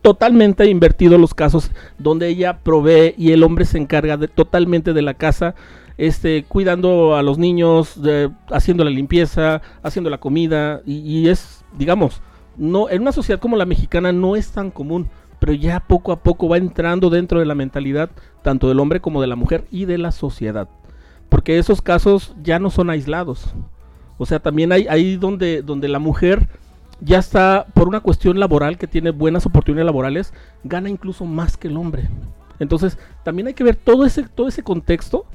[0.01, 5.01] totalmente invertido los casos donde ella provee y el hombre se encarga de, totalmente de
[5.01, 5.55] la casa,
[5.97, 7.99] este, cuidando a los niños,
[8.51, 12.21] haciendo la limpieza, haciendo la comida y, y es, digamos,
[12.57, 15.07] no en una sociedad como la mexicana no es tan común,
[15.39, 18.09] pero ya poco a poco va entrando dentro de la mentalidad
[18.41, 20.67] tanto del hombre como de la mujer y de la sociedad.
[21.29, 23.53] porque esos casos ya no son aislados.
[24.17, 26.47] O sea, también hay ahí donde, donde la mujer
[27.01, 30.33] ya está, por una cuestión laboral que tiene buenas oportunidades laborales,
[30.63, 32.09] gana incluso más que el hombre.
[32.59, 35.25] Entonces, también hay que ver todo ese, todo ese contexto,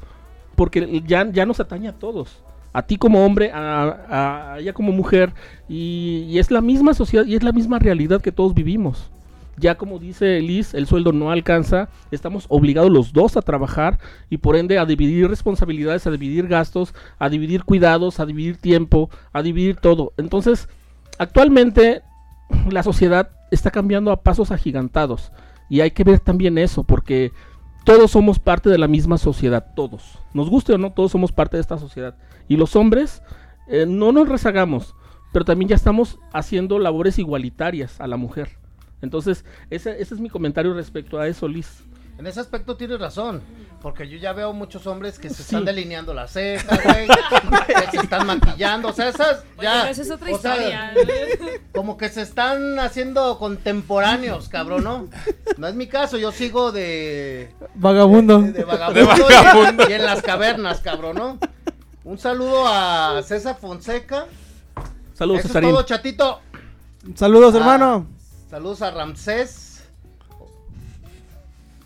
[0.56, 2.42] porque ya, ya nos atañe a todos.
[2.72, 5.32] A ti como hombre, a, ella como mujer,
[5.68, 9.10] y, y, es la misma sociedad y es la misma realidad que todos vivimos.
[9.56, 14.38] Ya como dice Liz, el sueldo no alcanza, estamos obligados los dos a trabajar y
[14.38, 19.42] por ende a dividir responsabilidades, a dividir gastos, a dividir cuidados, a dividir tiempo, a
[19.42, 20.12] dividir todo.
[20.16, 20.68] Entonces,
[21.18, 22.02] actualmente
[22.70, 25.32] la sociedad está cambiando a pasos agigantados
[25.68, 27.32] y hay que ver también eso porque
[27.84, 30.18] todos somos parte de la misma sociedad, todos.
[30.32, 32.16] Nos guste o no, todos somos parte de esta sociedad.
[32.48, 33.22] Y los hombres
[33.68, 34.94] eh, no nos rezagamos,
[35.32, 38.58] pero también ya estamos haciendo labores igualitarias a la mujer.
[39.02, 41.84] Entonces, ese, ese es mi comentario respecto a eso, Liz.
[42.16, 43.42] En ese aspecto tienes razón,
[43.82, 48.04] porque yo ya veo muchos hombres que se están delineando la ceja, güey, que se
[48.04, 50.94] están maquillando, o sea, esas ya, esa es otra historia.
[51.74, 55.08] como que se están haciendo contemporáneos, cabrón, ¿no?
[55.58, 61.16] No es mi caso, yo sigo de vagabundo, de, vagabundo, Y, en las cavernas, cabrón,
[61.16, 61.38] ¿no?
[62.04, 64.26] Un saludo a César Fonseca.
[65.14, 66.40] Saludos, Eso es todo, chatito.
[67.16, 68.06] Saludos, hermano.
[68.48, 69.73] Saludos a Ramsés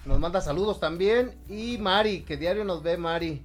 [0.08, 1.34] nos manda saludos también.
[1.48, 3.42] Y Mari, que diario nos ve Mari.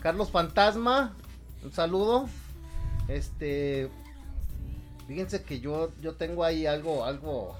[0.00, 1.16] Carlos Fantasma,
[1.64, 2.28] un saludo.
[3.08, 3.88] Este,
[5.08, 7.56] fíjense que yo, yo tengo ahí algo, algo,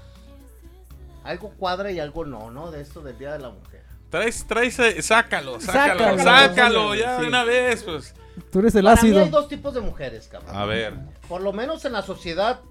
[1.23, 2.69] algo cuadra y algo no, ¿no?
[2.69, 3.81] De esto del Día de la Mujer.
[4.09, 8.13] Traes, traes, eh, sácalo, sácalo, sácalo, ya de una vez, pues.
[8.51, 9.17] Tú eres el Para ácido.
[9.17, 10.55] Mí hay dos tipos de mujeres, cabrón.
[10.55, 10.93] A ver.
[11.27, 12.61] Por lo menos en la sociedad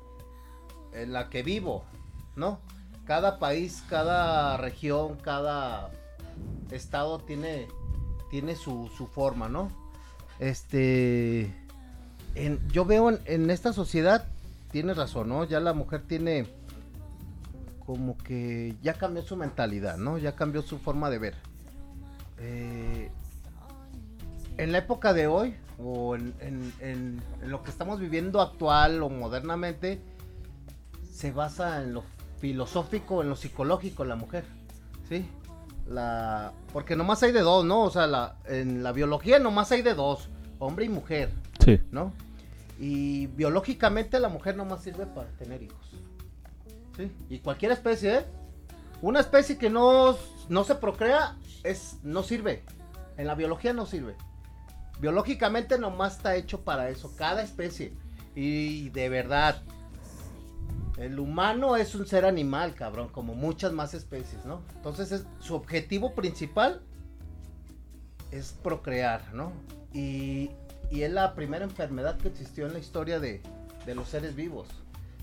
[0.93, 1.85] en la que vivo,
[2.37, 2.61] ¿no?
[3.05, 5.91] Cada país, cada región, cada
[6.71, 7.69] estado tiene,
[8.31, 9.71] tiene su, su forma, ¿no?
[10.39, 11.55] Este,
[12.35, 14.27] en, yo veo en, esta sociedad,
[14.71, 15.45] tiene razón, ¿no?
[15.45, 16.47] Ya la mujer tiene
[17.85, 20.19] como que ya cambió su mentalidad, ¿no?
[20.19, 21.35] Ya cambió su forma de ver.
[22.39, 23.11] Eh,
[24.57, 26.35] en la época de hoy, o en,
[26.81, 30.01] en, lo que estamos viviendo actual o modernamente,
[31.13, 32.05] se basa en lo
[32.43, 34.45] filosófico, en lo psicológico la mujer,
[35.09, 35.25] ¿sí?
[35.87, 37.83] La, porque nomás hay de dos, ¿no?
[37.83, 40.29] O sea, la, en la biología nomás hay de dos,
[40.59, 41.31] hombre y mujer,
[41.65, 41.81] sí.
[41.93, 42.13] ¿no?
[42.81, 45.87] Y biológicamente la mujer nomás sirve para tener hijos,
[46.97, 47.13] ¿sí?
[47.31, 48.25] Y cualquier especie, ¿eh?
[49.03, 50.17] Una especie que no,
[50.49, 52.65] no se procrea es, no sirve,
[53.19, 54.17] en la biología no sirve.
[55.01, 57.93] Biológicamente nomás está hecho para eso, cada especie.
[58.35, 59.63] Y de verdad,
[60.99, 64.63] el humano es un ser animal, cabrón, como muchas más especies, ¿no?
[64.77, 66.83] Entonces su objetivo principal
[68.31, 69.53] es procrear, ¿no?
[69.93, 70.51] Y,
[70.91, 73.41] es la primera enfermedad que existió en la historia de,
[73.95, 74.69] los seres vivos,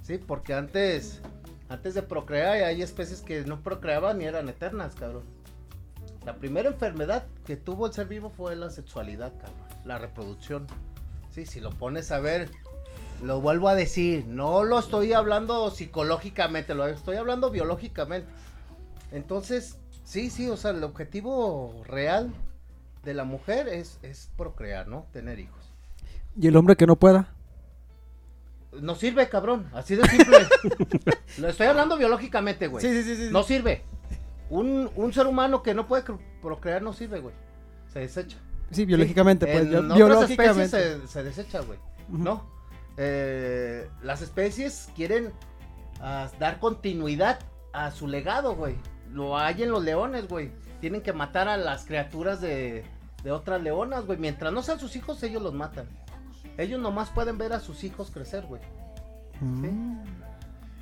[0.01, 0.17] ¿sí?
[0.17, 1.21] Porque antes,
[1.69, 5.23] antes de procrear hay especies que no procreaban y eran eternas, cabrón.
[6.25, 10.65] La primera enfermedad que tuvo el ser vivo fue la sexualidad, cabrón, la reproducción.
[11.29, 12.49] Sí, si lo pones a ver,
[13.23, 18.29] lo vuelvo a decir, no lo estoy hablando psicológicamente, lo estoy hablando biológicamente.
[19.11, 22.31] Entonces, sí, sí, o sea, el objetivo real
[23.03, 25.05] de la mujer es, es procrear, ¿no?
[25.11, 25.73] Tener hijos.
[26.39, 27.33] ¿Y el hombre que no pueda?
[28.79, 30.37] No sirve, cabrón, así de simple.
[31.39, 32.85] lo estoy hablando biológicamente, güey.
[32.85, 33.83] Sí, sí, sí, No sirve.
[34.49, 36.03] Un, un ser humano que no puede
[36.41, 37.33] procrear no sirve, güey.
[37.91, 38.37] Se desecha.
[38.71, 39.73] Sí, biológicamente, pues.
[39.73, 40.67] En biológicamente.
[40.67, 41.79] Se, se desecha, güey.
[42.07, 42.58] ¿No?
[43.01, 45.31] Eh, las especies quieren
[46.37, 47.39] dar continuidad
[47.71, 48.75] a su legado, güey.
[49.11, 50.51] Lo hay en los leones, güey.
[50.81, 52.83] Tienen que matar a las criaturas de,
[53.23, 54.19] de otras leonas, güey.
[54.19, 55.87] Mientras no sean sus hijos, ellos los matan.
[56.57, 58.61] Ellos nomás pueden ver a sus hijos crecer, güey.
[59.39, 60.03] Mm.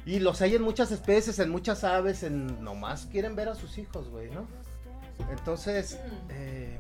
[0.08, 3.78] Y los hay en muchas especies, en muchas aves, en nomás quieren ver a sus
[3.78, 4.48] hijos, güey, ¿no?
[5.30, 6.00] Entonces,
[6.30, 6.80] eh,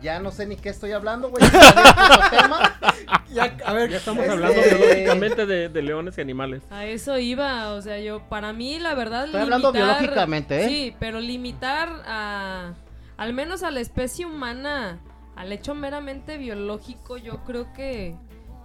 [0.00, 1.44] ya no sé ni qué estoy hablando, güey.
[3.32, 6.62] ya, a ver, ya estamos este, hablando biológicamente de, leones y animales.
[6.70, 9.26] A eso iba, o sea, yo, para mí, la verdad.
[9.26, 10.68] Estoy hablando biológicamente, ¿eh?
[10.68, 12.74] Sí, pero limitar a.
[13.16, 15.00] Al menos a la especie humana,
[15.34, 18.14] al hecho meramente biológico, yo creo que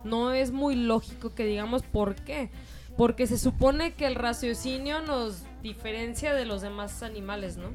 [0.04, 2.52] no es muy lógico que digamos por qué.
[2.96, 7.70] Porque se supone que el raciocinio nos diferencia de los demás animales, ¿no?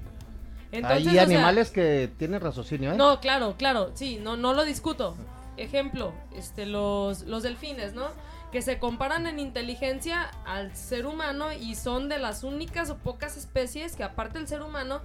[0.72, 2.96] Hay animales que tienen raciocinio, ¿eh?
[2.96, 5.16] No, claro, claro, sí, no, no lo discuto.
[5.56, 8.06] Ejemplo, este, los, los delfines, ¿no?
[8.52, 13.36] Que se comparan en inteligencia al ser humano y son de las únicas o pocas
[13.36, 15.00] especies que aparte del ser humano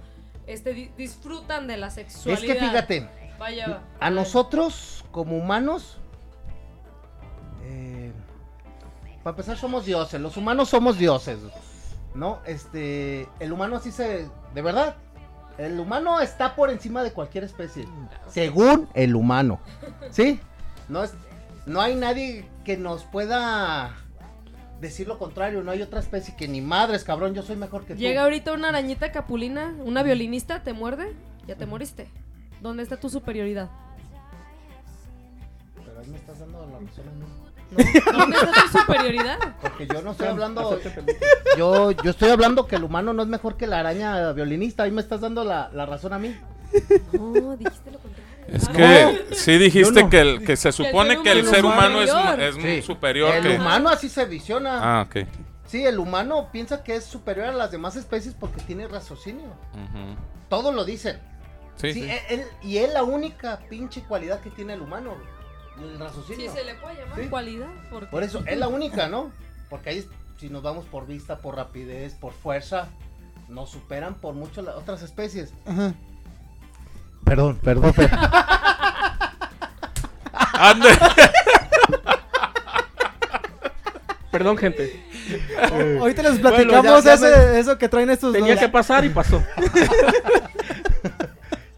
[0.46, 2.44] este, di- disfrutan de la sexualidad.
[2.44, 3.80] Es que fíjate, Vaya.
[4.00, 5.98] a nosotros como humanos,
[7.64, 8.12] eh,
[9.22, 11.38] para empezar somos dioses, los humanos somos dioses,
[12.14, 12.40] ¿no?
[12.46, 14.96] Este, el humano así se, de verdad,
[15.58, 17.86] el humano está por encima de cualquier especie,
[18.28, 19.60] según el humano,
[20.10, 20.40] ¿sí?
[20.88, 21.14] No es,
[21.66, 23.94] no hay nadie que nos pueda
[24.80, 27.94] decir lo contrario, no hay otra especie que ni madres, cabrón, yo soy mejor que
[27.94, 28.00] tú.
[28.00, 31.14] Llega ahorita una arañita capulina, una violinista, te muerde,
[31.46, 32.08] ya te moriste.
[32.60, 33.70] ¿Dónde está tu superioridad?
[35.84, 37.24] Pero ahí me estás dando la razón a mí.
[37.70, 39.38] ¿Dónde está tu superioridad?
[39.60, 40.80] Porque yo no estoy hablando.
[41.56, 44.84] Yo, yo estoy hablando que el humano no es mejor que la araña violinista.
[44.84, 46.36] Ahí me estás dando la, la razón a mí.
[47.12, 48.24] No, dijiste lo contrario.
[48.48, 50.10] Es Ah, que sí dijiste no.
[50.10, 52.40] que, el, que se supone que el ser humano es, superior.
[52.40, 52.82] es muy Sí.
[52.82, 53.34] superior.
[53.34, 55.00] El que- humano así se visiona.
[55.00, 55.26] Ah, ok.
[55.66, 59.46] Sí, el humano piensa que es superior a las demás especies porque tiene raciocinio.
[59.72, 60.16] Ujú.
[60.50, 61.18] Todos lo dicen.
[61.76, 62.10] Sí, Sí, sí.
[62.10, 65.14] él- él- y es la única pinche cualidad que tiene el humano.
[65.80, 65.98] El
[66.36, 67.26] Sí, se le puede llamar Sí.
[67.28, 67.68] cualidad.
[67.90, 68.06] Porque...
[68.06, 69.30] Por eso, es la única, ¿no?
[69.68, 70.08] Porque ahí,
[70.38, 72.88] si nos vamos por vista, por rapidez, por fuerza,
[73.48, 75.52] nos superan por mucho las otras especies.
[75.66, 75.94] Ajá.
[77.24, 78.18] Perdón, perdón, perdón.
[80.32, 80.88] Ande.
[84.30, 85.04] Perdón, gente.
[86.00, 88.60] Ahorita les Bueno, platicamos ya- ya ese- eso que traen estos Tenía dos.
[88.60, 89.42] que pasar y pasó.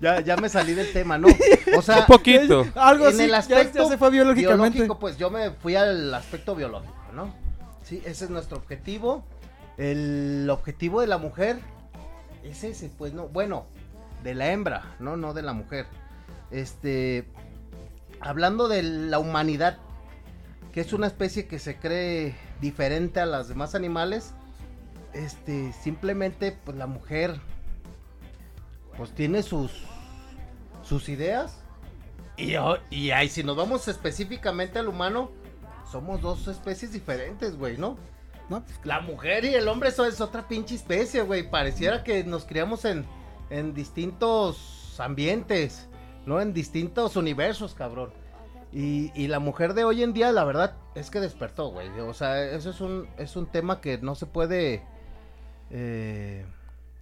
[0.01, 1.29] Ya, ya me salí del tema, ¿no?
[1.77, 2.67] O sea, Un poquito.
[2.75, 4.79] Algo en así, el ya- aspecto ya, se fue biológicamente.
[4.79, 7.35] biológico, pues yo me fui al aspecto biológico, ¿no?
[7.83, 9.25] Sí, ese es nuestro objetivo.
[9.79, 11.59] El objetivo de la mujer
[12.43, 13.67] es ese, pues no, bueno,
[14.23, 15.87] de la hembra, no, no de la mujer.
[16.51, 17.27] Este,
[18.21, 19.79] hablando de la humanidad,
[20.73, 24.33] que es una especie que se cree diferente a las demás animales,
[25.13, 27.41] este, simplemente, pues la mujer,
[28.97, 29.73] pues tiene sus,
[30.83, 31.63] sus ideas.
[32.37, 35.31] Y, o- y ahí, si nos vamos específicamente al humano,
[35.91, 37.97] somos dos especies diferentes, güey, ¿no?
[38.49, 41.49] No, pues, La mujer y el hombre, eso es otra pinche especie, güey.
[41.51, 43.05] Pareciera que nos criamos en,
[43.51, 45.89] en distintos ambientes,
[46.27, 46.41] ¿no?
[46.41, 48.13] En distintos universos, cabrón.
[48.73, 51.89] Y, y la mujer de hoy en día, la verdad, es que despertó, güey.
[52.01, 54.83] O sea, eso es un, es un tema que no se puede
[55.71, 56.45] eh,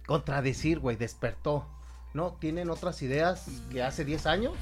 [0.07, 0.95] contradecir, güey.
[0.95, 1.67] Despertó,
[2.15, 2.37] ¿no?
[2.39, 4.53] Tienen otras ideas que hace 10 años.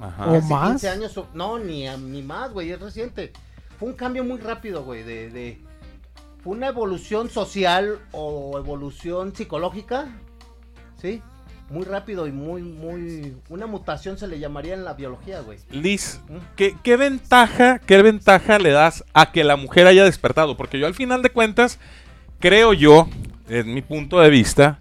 [0.00, 0.26] Ajá.
[0.26, 0.68] O Hace más.
[0.70, 3.32] 15 años, no, ni, a- ni más, güey, es reciente.
[3.80, 5.58] Fue un cambio muy rápido, güey, de, de-
[6.44, 10.06] Fue una evolución social o evolución psicológica,
[11.00, 11.20] ¿sí?
[11.70, 13.36] Muy rápido y muy, muy...
[13.50, 15.58] Una mutación se le llamaría en la biología, güey.
[15.70, 16.36] Liz, ¿Mm?
[16.56, 20.56] ¿qué, qué ventaja, qué ventaja le das a que la mujer haya despertado?
[20.56, 21.78] Porque yo al final de cuentas,
[22.38, 23.08] creo yo,
[23.48, 24.80] en mi punto de vista,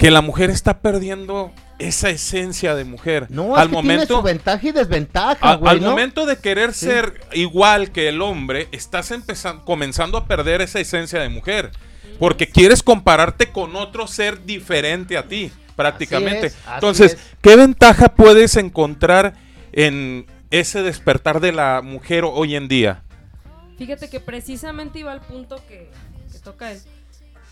[0.00, 3.26] que la mujer está perdiendo esa esencia de mujer.
[3.28, 5.90] No, al es que tiene momento, su ventaja y desventaja, a- güey, al ¿no?
[5.90, 6.86] momento de querer Sí.
[6.86, 11.70] ser igual que el hombre, estás empezando, comenzando a perder esa esencia de mujer.
[12.18, 16.46] Porque quieres compararte con otro ser diferente a ti, prácticamente.
[16.48, 17.20] Así es, así Entonces, es.
[17.42, 19.34] ¿qué ventaja puedes encontrar
[19.72, 23.02] en ese despertar de la mujer hoy en día?
[23.78, 25.88] Fíjate que precisamente iba al punto que,
[26.32, 26.80] que toca él.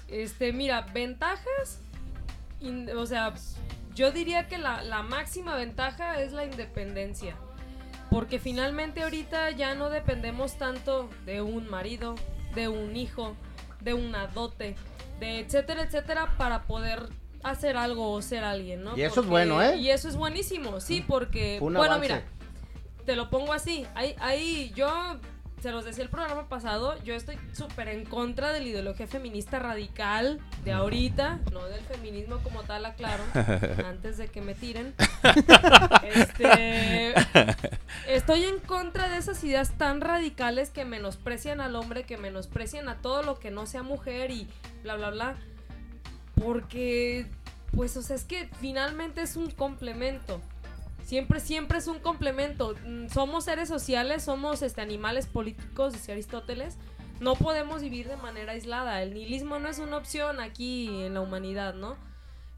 [0.08, 1.78] Este, mira, ventajas,
[2.60, 3.34] in- o sea,
[3.94, 7.36] yo diría que la, la máxima ventaja es la independencia.
[8.10, 12.14] Porque finalmente ahorita ya no dependemos tanto de un marido,
[12.54, 13.36] de un hijo,
[13.80, 14.76] de una dote,
[15.20, 17.08] de etcétera, etcétera, para poder
[17.42, 18.96] hacer algo o ser alguien, ¿no?
[18.96, 19.76] Y eso es bueno, ¿eh?
[19.76, 22.00] Y eso es buenísimo, sí, porque, un bueno, avance.
[22.14, 22.24] mira,
[23.04, 23.86] te lo pongo así.
[23.94, 25.18] Ahí, ahí yo
[25.60, 29.58] se los decía el programa pasado, yo estoy súper en contra de la ideología feminista
[29.58, 33.24] radical de ahorita, no del feminismo como tal, aclaro,
[33.86, 34.94] antes de que me tiren.
[36.02, 37.14] Este,
[38.08, 42.96] estoy en contra de esas ideas tan radicales que menosprecian al hombre, que menosprecian a
[42.96, 44.48] todo lo que no sea mujer y
[44.82, 45.36] bla, bla, bla.
[46.34, 47.26] Porque,
[47.74, 50.40] pues, o sea, es que finalmente es un complemento.
[51.08, 52.74] Siempre, siempre es un complemento.
[52.84, 56.76] Mm, Somos seres sociales, somos este, animales políticos, decía Aristóteles.
[57.18, 59.02] No podemos vivir de manera aislada.
[59.02, 61.96] El nihilismo no es una opción aquí en la humanidad, ¿no?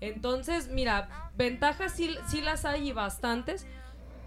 [0.01, 3.67] Entonces, mira, ventajas sí, sí las hay y bastantes.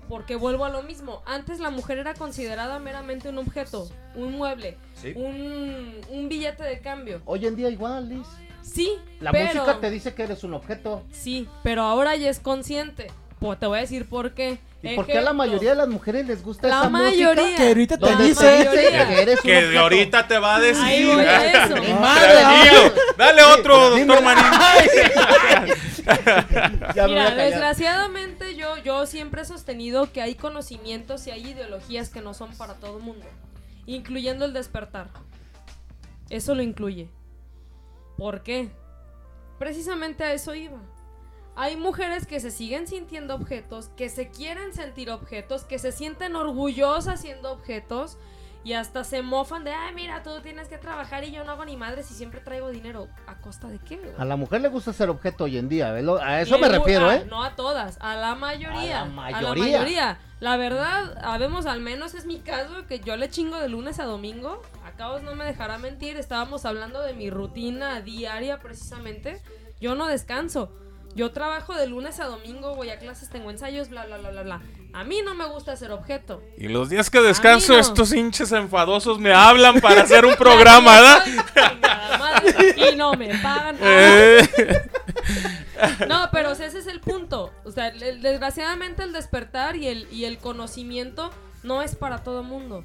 [0.07, 1.21] Porque vuelvo a lo mismo.
[1.25, 5.11] Antes la mujer era considerada meramente un objeto, un mueble, Sí.
[5.17, 7.21] un, un billete de cambio.
[7.25, 8.27] Hoy en día igual, Liz.
[8.61, 9.61] Sí, La pero...
[9.63, 11.03] música te dice que eres un objeto.
[11.11, 13.07] Sí, pero ahora ya es consciente.
[13.43, 14.57] Pues te voy a decir por qué.
[14.81, 17.43] ¿Y por qué a la mayoría de las mujeres les gusta La esa mayoría.
[17.43, 17.57] música?
[17.57, 18.69] Que ahorita te dice.
[18.71, 20.81] que eres un Que de ahorita te va a decir.
[20.85, 21.75] Ahí voy a eso.
[21.75, 22.81] Ni madre, Tranquilo.
[22.85, 22.91] ay.
[23.17, 24.45] Dale otro, doctor Marín.
[26.05, 32.21] Voy Mira, desgraciadamente yo, yo siempre he sostenido que hay conocimientos y hay ideologías que
[32.21, 33.25] no son para todo el mundo,
[33.85, 35.09] incluyendo el despertar.
[36.29, 37.09] Eso lo incluye.
[38.17, 38.69] ¿Por qué?
[39.59, 40.79] Precisamente a eso iba.
[41.55, 46.35] Hay mujeres que se siguen sintiendo objetos, que se quieren sentir objetos, que se sienten
[46.35, 48.17] orgullosas siendo objetos
[48.63, 51.65] y hasta se mofan de, ay, mira, tú tienes que trabajar y yo no hago
[51.65, 53.07] ni madre si siempre traigo dinero.
[53.27, 53.97] ¿A costa de qué?
[53.97, 54.13] güey?
[54.17, 55.91] A la mujer le gusta ser objeto hoy en día.
[55.91, 57.25] A eso Y me refiero, ah, ¿eh?
[57.29, 59.01] No a todas, a la mayoría.
[59.01, 59.79] A la A la mayoría.
[59.79, 60.19] mayoría.
[60.39, 64.05] La verdad, habemos al menos es mi caso, que yo le chingo de lunes a
[64.05, 64.61] domingo.
[64.85, 69.41] A Caos no me dejará mentir, estábamos hablando de mi rutina diaria precisamente.
[69.81, 70.71] Yo no descanso.
[71.15, 74.41] Yo trabajo de lunes a domingo, voy a clases, tengo ensayos, bla, bla, bla, bla,
[74.43, 74.61] bla.
[74.93, 76.41] A mí no me gusta ser objeto.
[76.57, 77.79] Y los días que descanso, no.
[77.79, 81.25] estos hinches enfadosos me hablan para hacer un programa, ¿verdad?
[82.77, 83.77] Y no me pagan.
[83.81, 84.47] Eh,
[86.07, 87.51] No, pero o sea, ese es el punto.
[87.65, 91.31] O sea, el- desgraciadamente el despertar y el, y el conocimiento
[91.63, 92.83] no es para todo mundo.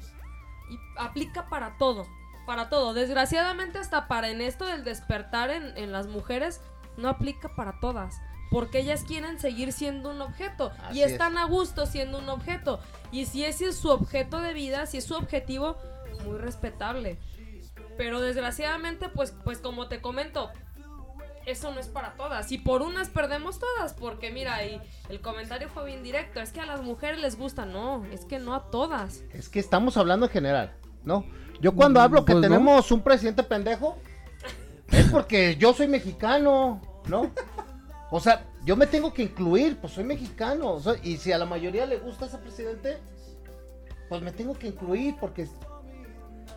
[0.69, 2.05] Y aplica para todo.
[2.45, 2.93] Para todo.
[2.93, 6.61] Desgraciadamente hasta para en esto del despertar en, en las mujeres
[6.99, 8.21] no aplica para todas.
[8.51, 10.71] Porque ellas quieren seguir siendo un objeto.
[10.83, 11.11] Así y es.
[11.11, 12.79] están a gusto siendo un objeto.
[13.11, 15.77] Y si ese es su objeto de vida, si es su objetivo,
[16.25, 17.19] muy respetable.
[17.97, 20.49] Pero desgraciadamente, pues, pues como te comento,
[21.45, 22.51] eso no es para todas.
[22.51, 23.93] Y por unas perdemos todas.
[23.93, 26.39] Porque mira, y el comentario fue bien directo.
[26.39, 27.65] Es que a las mujeres les gusta.
[27.65, 29.23] No, es que no a todas.
[29.33, 31.25] Es que estamos hablando en general, ¿no?
[31.61, 32.41] Yo cuando hablo que pues no.
[32.41, 33.97] tenemos un presidente pendejo,
[34.91, 37.31] es porque yo soy mexicano, ¿no?
[38.11, 40.71] O sea, yo me tengo que incluir, pues soy mexicano.
[40.73, 42.97] o sea, y si a la mayoría le gusta ese presidente,
[44.07, 45.47] pues me tengo que incluir porque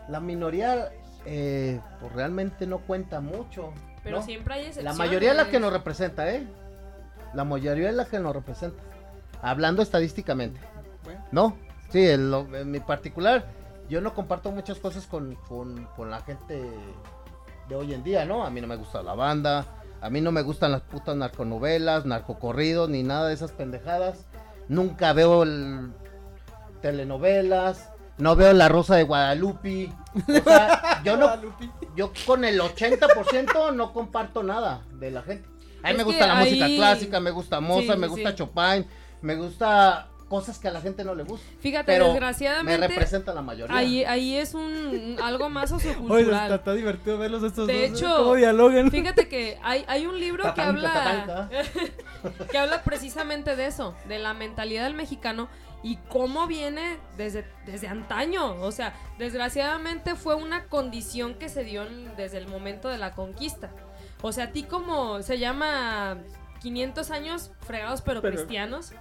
[0.08, 0.90] la minoría,
[1.26, 3.72] eh, pues realmente no cuenta mucho.
[4.02, 4.22] Pero ¿no?
[4.22, 4.98] siempre hay La excepciones.
[4.98, 6.46] mayoría es la que nos representa, ¿eh?
[7.34, 8.82] La mayoría es la que nos representa.
[9.42, 10.60] Hablando estadísticamente.
[11.30, 11.56] ¿No?
[11.90, 13.46] Sí, en, lo- en mi particular,
[13.88, 16.62] yo no comparto muchas cosas con, con- con la gente
[17.68, 18.44] de hoy en día, ¿no?
[18.44, 19.66] A mí no me gusta la banda,
[20.02, 24.26] a mí no me gustan las putas narconovelas, narcocorridos, ni nada de esas pendejadas.
[24.68, 25.92] Nunca veo el-
[26.80, 27.88] telenovelas,
[28.18, 29.92] no veo La Rosa de Guadalupe.
[30.28, 31.30] O sea, yo no,
[31.96, 35.48] yo con el 80% no comparto nada de la gente.
[35.82, 38.36] A mí Es me gusta la música clásica, me gusta Mozart, Sí, me gusta sí.
[38.36, 38.86] Chopin,
[39.20, 41.46] me gusta cosas que a la gente no le gusta.
[41.60, 42.88] Fíjate, Pero me desgraciadamente.
[42.88, 43.76] representa la mayoría.
[43.76, 46.52] Ahí, ahí es un algo más Oye, está, sociocultural.
[46.54, 47.98] está divertido verlos estos De dos.
[48.00, 48.90] hecho, ¿Cómo dialogan?
[48.90, 51.50] Fíjate que hay, hay un libro que habla
[52.50, 55.48] que habla precisamente de eso, de la mentalidad del mexicano
[55.82, 58.54] y cómo viene desde, desde antaño.
[58.62, 63.12] O sea, desgraciadamente fue una condición que se dio en- desde el momento de la
[63.12, 63.70] conquista.
[64.22, 66.16] O sea, a ti como se llama
[66.62, 68.92] 500 años fregados pero, Pero- cristianos.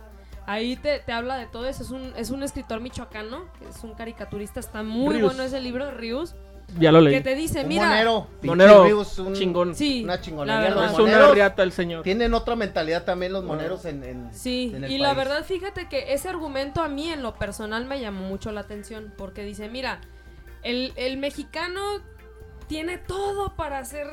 [0.51, 1.83] Ahí te, te habla de todo eso.
[1.83, 5.27] Es un, es un escritor michoacano, que es un caricaturista, está muy Rius.
[5.29, 6.35] bueno ese libro, Rius,
[6.79, 7.13] Ya lo leí.
[7.15, 9.75] que te dice, un mira, monero, Monero, Rius, un- chingón.
[9.75, 10.69] sí, una chingonería.
[10.87, 12.03] es una riata el señor.
[12.03, 15.87] tienen otra mentalidad también los moneros en, en- Sí, en el y la verdad, fíjate
[15.89, 19.69] que ese argumento a mí en lo personal me llamó mucho la atención, porque dice,
[19.69, 19.99] mira,
[20.63, 21.81] el, el mexicano
[22.67, 24.07] tiene todo para hacer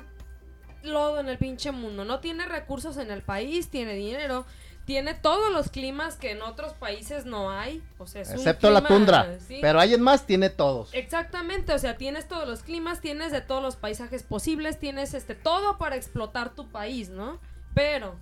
[0.83, 4.47] lodo en el pinche mundo, no tiene recursos en el país, tiene dinero,
[4.89, 8.71] tiene todos los climas que en otros países no hay, o sea, es un Excepto
[8.71, 9.39] la tundra.
[9.47, 9.59] sí.
[9.61, 10.89] Pero alguien más tiene todos.
[10.95, 15.35] Exactamente, o sea, tienes todos los climas, tienes de todos los paisajes posibles, tienes este
[15.35, 17.39] todo para explotar tu país, ¿no?
[17.75, 18.17] Pero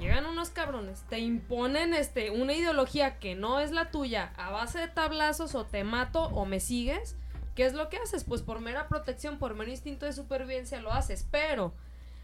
[0.00, 4.78] llegan unos cabrones, te imponen este una ideología que no es la tuya a base
[4.78, 7.14] de tablazos o te mato o me sigues.
[7.54, 8.24] ¿Qué es lo que haces?
[8.24, 11.74] Pues por mera protección, por mero instinto de supervivencia lo haces, pero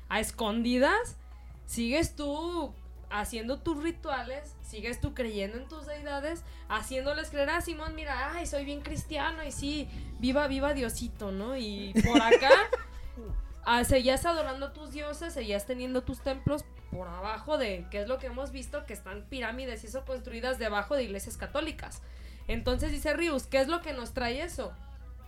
[0.08, 1.18] a escondidas
[1.66, 2.74] sigues tú
[3.10, 8.46] haciendo tus rituales, sigues tú creyendo en tus deidades, haciéndoles creer a Simón, mira, ay,
[8.46, 11.56] soy bien cristiano y sí, viva, viva Diosito, ¿no?
[11.56, 12.50] Y por acá
[13.64, 18.08] ah, seguías adorando a tus dioses, seguías teniendo tus templos por abajo de, que es
[18.08, 22.02] lo que hemos visto, que están pirámides y eso construidas debajo de iglesias católicas.
[22.48, 24.72] Entonces dice Rius, ¿qué es lo que nos trae eso?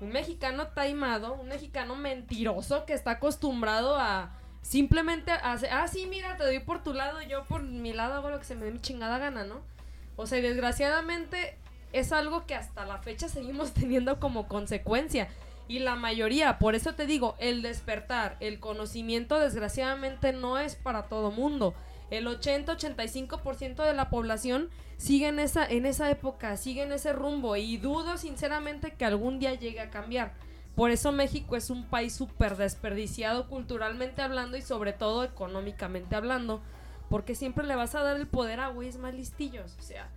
[0.00, 6.36] Un mexicano taimado, un mexicano mentiroso que está acostumbrado a simplemente hacer, ah, sí, mira,
[6.36, 8.70] te doy por tu lado, yo por mi lado hago lo que se me dé
[8.70, 9.60] mi chingada gana, ¿no?
[10.16, 11.56] O sea, desgraciadamente
[11.92, 15.28] es algo que hasta la fecha seguimos teniendo como consecuencia.
[15.68, 21.04] Y la mayoría, por eso te digo, el despertar, el conocimiento desgraciadamente no es para
[21.04, 21.74] todo mundo.
[22.10, 27.56] El 80-85% de la población sigue en esa, en esa época, sigue en ese rumbo
[27.56, 30.34] y dudo sinceramente que algún día llegue a cambiar.
[30.74, 36.62] Por eso México es un país súper desperdiciado culturalmente hablando y sobre todo económicamente hablando.
[37.12, 40.08] porque siempre le vas a dar el poder a güeyes más listillos, o sea,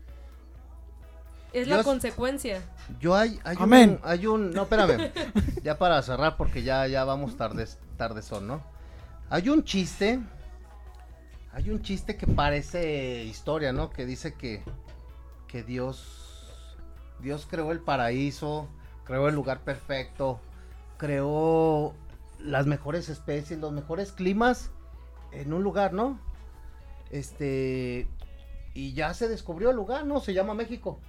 [1.51, 2.61] es la consecuencia.
[3.01, 3.99] Yo hay, hay Amén.
[4.01, 5.11] un, hay un, no, espérame,
[5.61, 8.63] ya para cerrar porque ya, ya vamos tardes, tardezón, ¿no?
[9.29, 10.21] Hay un chiste,
[11.51, 13.89] hay un chiste que parece historia, ¿no?
[13.89, 14.63] Que dice que,
[15.49, 16.55] que Dios,
[17.19, 18.69] Dios creó el paraíso,
[19.03, 20.39] creó el lugar perfecto,
[20.97, 21.93] creó
[22.39, 24.71] las mejores especies, los mejores climas
[25.31, 26.19] en un lugar, ¿no?
[27.11, 28.07] Este,
[28.73, 30.19] y ya se descubrió el lugar, ¿no?
[30.19, 30.99] Se llama México.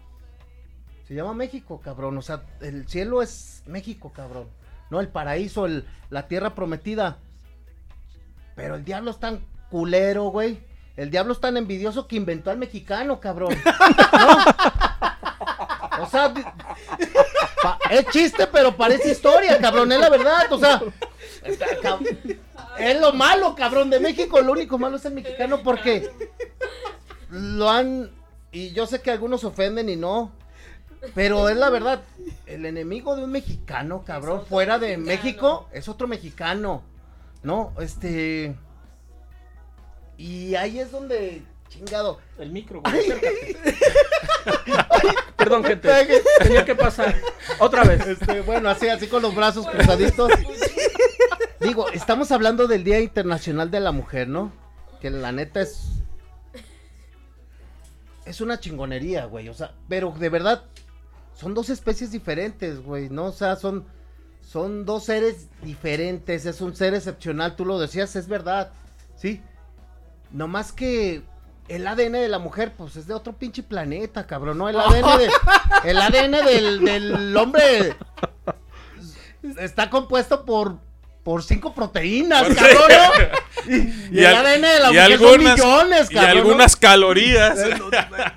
[1.07, 2.19] Se llama México, cabrón.
[2.19, 4.49] O sea, el cielo es México, cabrón.
[4.91, 7.19] No, el paraíso, el, la tierra prometida.
[8.55, 10.61] Pero el diablo es tan culero, güey.
[10.97, 13.55] El diablo es tan envidioso que inventó al mexicano, cabrón.
[17.63, 19.93] Pa- es chiste, pero parece historia, cabrón.
[19.93, 20.53] Es la verdad.
[20.53, 20.83] O sea,
[22.79, 24.41] es lo malo, cabrón, de México.
[24.41, 26.11] Lo único malo es el mexicano porque
[27.31, 28.11] lo han.
[28.53, 30.33] Y yo sé que algunos ofenden y no.
[31.15, 32.03] Pero es la verdad.
[32.47, 35.07] El enemigo de un mexicano, cabrón, fuera de mexicano.
[35.25, 36.83] México, es otro mexicano.
[37.43, 37.73] ¿No?
[37.79, 38.57] Este.
[40.17, 41.43] Y ahí es donde.
[41.77, 42.19] Chingado.
[42.39, 43.07] El micro, güey.
[45.37, 45.89] Perdón, gente.
[46.39, 47.15] Tenía que pasar.
[47.59, 48.07] Otra vez.
[48.07, 50.33] Este, bueno, así, así con los brazos cruzaditos.
[51.61, 54.53] Digo, estamos hablando del Día Internacional de la Mujer, ¿no?
[55.01, 55.89] Que la neta es.
[58.25, 59.51] Es una chingonería, güey.
[59.51, 60.65] O sea, pero de verdad,
[61.35, 63.27] son dos especies diferentes, güey, ¿no?
[63.27, 63.85] O sea, son.
[64.41, 66.47] Son dos seres diferentes.
[66.47, 67.57] Es un ser excepcional.
[67.57, 68.73] Tú lo decías, es verdad.
[69.17, 69.43] ¿Sí?
[70.31, 71.23] No más que.
[71.69, 74.69] El ADN de la mujer, pues es de otro pinche planeta, cabrón, ¿no?
[74.69, 75.31] El ADN, de-
[75.91, 77.97] el ADN del, del hombre
[79.59, 80.79] está compuesto por,
[81.23, 83.37] por cinco proteínas, Por- cabrón, ¿no?
[83.73, 83.75] Y,
[84.13, 86.41] y el al- ADN de la y mujer algunas- son millones, y cabrón, ¿no?
[86.43, 87.59] algunas calorías.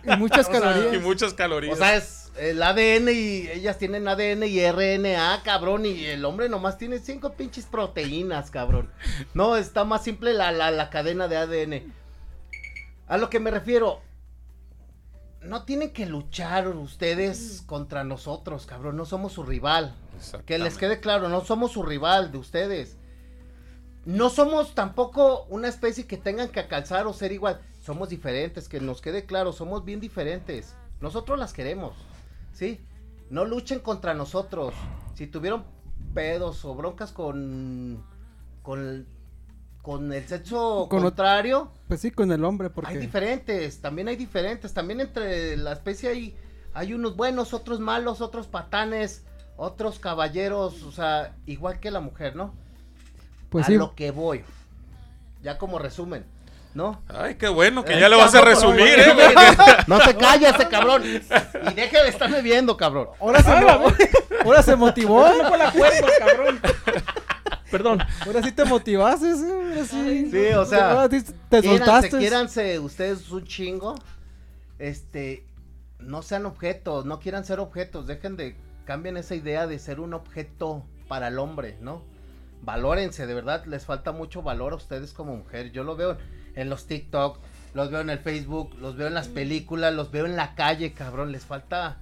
[0.03, 0.93] Y muchas O sea, calorías.
[0.93, 1.73] y muchas calorías.
[1.75, 6.49] O sea, es el ADN y ellas tienen ADN y RNA, cabrón, y el hombre
[6.49, 8.89] nomás tiene cinco pinches proteínas, cabrón.
[9.35, 11.93] No, está más simple la, la, la cadena de ADN.
[13.09, 14.01] A lo que me refiero,
[15.41, 19.95] no tienen que luchar ustedes contra nosotros, cabrón, no somos su rival.
[20.45, 22.97] Que les quede claro, no somos su rival de ustedes.
[24.05, 27.59] No somos tampoco una especie que tengan que calzar o ser igual.
[27.83, 30.75] Somos diferentes, que nos quede claro, somos bien diferentes.
[31.01, 31.95] Nosotros las queremos,
[32.53, 32.79] ¿sí?
[33.31, 34.75] No luchen contra nosotros.
[35.15, 35.63] Si tuvieron
[36.13, 38.03] pedos o broncas con
[38.61, 39.07] con
[39.81, 44.15] con el sexo Con contrario, Pues sí, con el hombre, hay porque diferentes, también hay
[44.15, 46.35] diferentes, también entre la especie hay,
[46.73, 49.23] hay unos buenos, otros malos, otros patanes,
[49.57, 52.53] otros caballeros, o sea, igual que la mujer, ¿no?
[53.49, 53.75] pues a sí.
[53.77, 54.43] lo que voy,
[55.41, 56.23] ya como resumen,
[56.75, 57.01] ¿no?
[57.07, 59.13] Ay, qué bueno que Eh, ya le vas a resumir, ¿eh?
[59.87, 63.07] No te calles, ese cabrón, y deje de estarme viendo, cabrón.
[63.19, 63.93] Ahora se, mo-
[64.45, 65.27] ahora se motivó.
[65.41, 66.59] No fue la cuerda, cabrón.
[67.71, 67.99] Perdón.
[68.25, 69.35] Ahora sí te motivaste.
[69.35, 70.31] sí, ahora sí.
[70.31, 72.17] Sí, o sea, Ahora sí te soltaste.
[72.17, 73.95] quiéranse ustedes un chingo.
[74.77, 75.45] Este,
[75.99, 78.55] no sean objetos, no quieran ser objetos, dejen de,
[78.85, 82.03] cambien esa idea de ser un objeto para el hombre, ¿no?
[82.61, 85.71] Valórense, de verdad, les falta mucho valor a ustedes como mujer.
[85.71, 86.17] Yo lo veo
[86.55, 87.39] en los TikTok,
[87.73, 90.93] los veo en el Facebook, los veo en las películas, los veo en la calle,
[90.93, 91.97] cabrón, les falta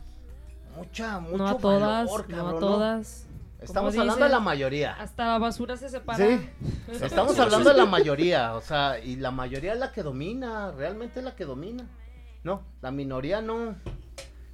[0.75, 3.27] mucha, mucho No a todas, valor, no cabrón, a todas.
[3.59, 4.93] Estamos hablando de la mayoría.
[4.93, 6.17] Hasta la basura se separa.
[6.25, 6.49] Sí.
[7.01, 11.19] Estamos hablando de la mayoría, o sea, y la mayoría es la que domina, realmente
[11.19, 11.85] es la que domina.
[12.43, 13.75] No, la minoría no.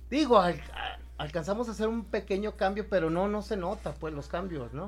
[0.09, 0.61] Digo, al-
[1.17, 4.87] alcanzamos a hacer un pequeño cambio, pero no, no se nota, pues, los cambios, ¿no?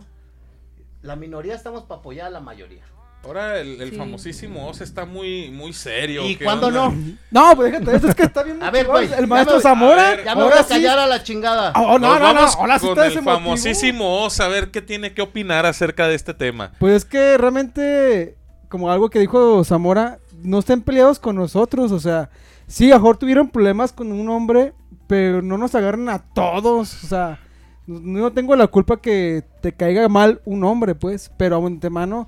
[1.02, 2.84] La minoría estamos para apoyar a la mayoría.
[3.26, 3.96] Ahora el, el Sí.
[3.98, 6.26] famosísimo Oz está muy, muy serio.
[6.28, 6.90] ¿Y ¿qué cuándo onda?
[6.90, 6.96] no?
[7.32, 9.62] No, pues déjate, eso es que está bien A ver, güey, El ya maestro me-
[9.62, 10.08] Zamora.
[10.08, 10.70] a ver, Ya me ahora voy a sí.
[10.70, 11.74] callar a la chingada.
[11.76, 12.40] Oh, no, Nos no, no.
[12.48, 16.72] Ahora sí el famosísimo Oz a ver qué tiene que opinar acerca de este tema.
[16.80, 18.38] Pues es que realmente,
[18.70, 21.92] como algo que dijo Zamora, no estén peleados con nosotros.
[21.92, 22.30] O sea,
[22.68, 24.74] sí, a lo mejor tuvieron problemas con un hombre,
[25.08, 27.04] pero no nos agarren a todos.
[27.04, 27.40] O sea,
[27.88, 32.28] no no tengo la culpa que te caiga mal un hombre, pues, pero a antemano,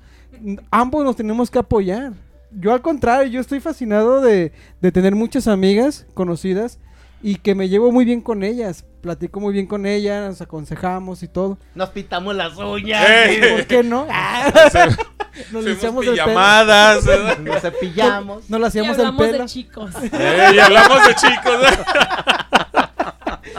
[0.70, 2.12] ambos nos tenemos que apoyar.
[2.50, 6.78] Yo al contrario, yo estoy fascinado de, de tener muchas amigas conocidas
[7.22, 8.84] y que me llevo muy bien con ellas.
[9.02, 11.58] Platico muy bien con ellas, nos aconsejamos y todo.
[11.74, 13.52] Nos pitamos las uñas, ¡Eh!
[13.52, 14.06] ¿Por qué no?
[14.12, 14.96] Hace-
[15.52, 16.00] Nos el pelo.
[16.24, 17.04] pillamadas.
[17.04, 17.38] ¿verdad?
[17.44, 18.50] nos cepillamos.
[18.50, 19.38] Nos la Y hacíamos el hablamos pelo.
[19.38, 19.94] de chicos.
[20.12, 21.66] Eh, y hablamos de chicos.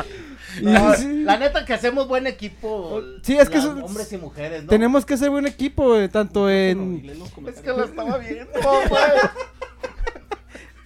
[0.60, 3.02] Y No, sí, La neta que hacemos buen equipo.
[3.22, 4.70] Sí, es que hombres y mujeres, ¿no?
[4.70, 7.04] Tenemos que ser buen equipo, eh, tanto en...
[7.48, 9.02] Es que lo estaba viendo, güey.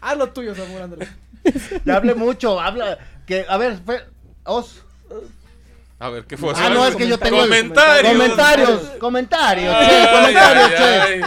[0.01, 1.09] Ah, lo tuyo, Samuel Andrés.
[1.85, 2.97] Ya hablé mucho, habla.
[3.25, 4.03] Que, a ver, fe-
[4.43, 4.81] Os.
[5.99, 6.51] A ver, ¿qué fue?
[6.55, 7.37] Ah, no, es que yo tengo.
[7.39, 8.11] Comentarios.
[8.13, 10.83] Comentarios, comentarios, Ay, che, comentarios, ay, che.
[10.83, 11.21] ay.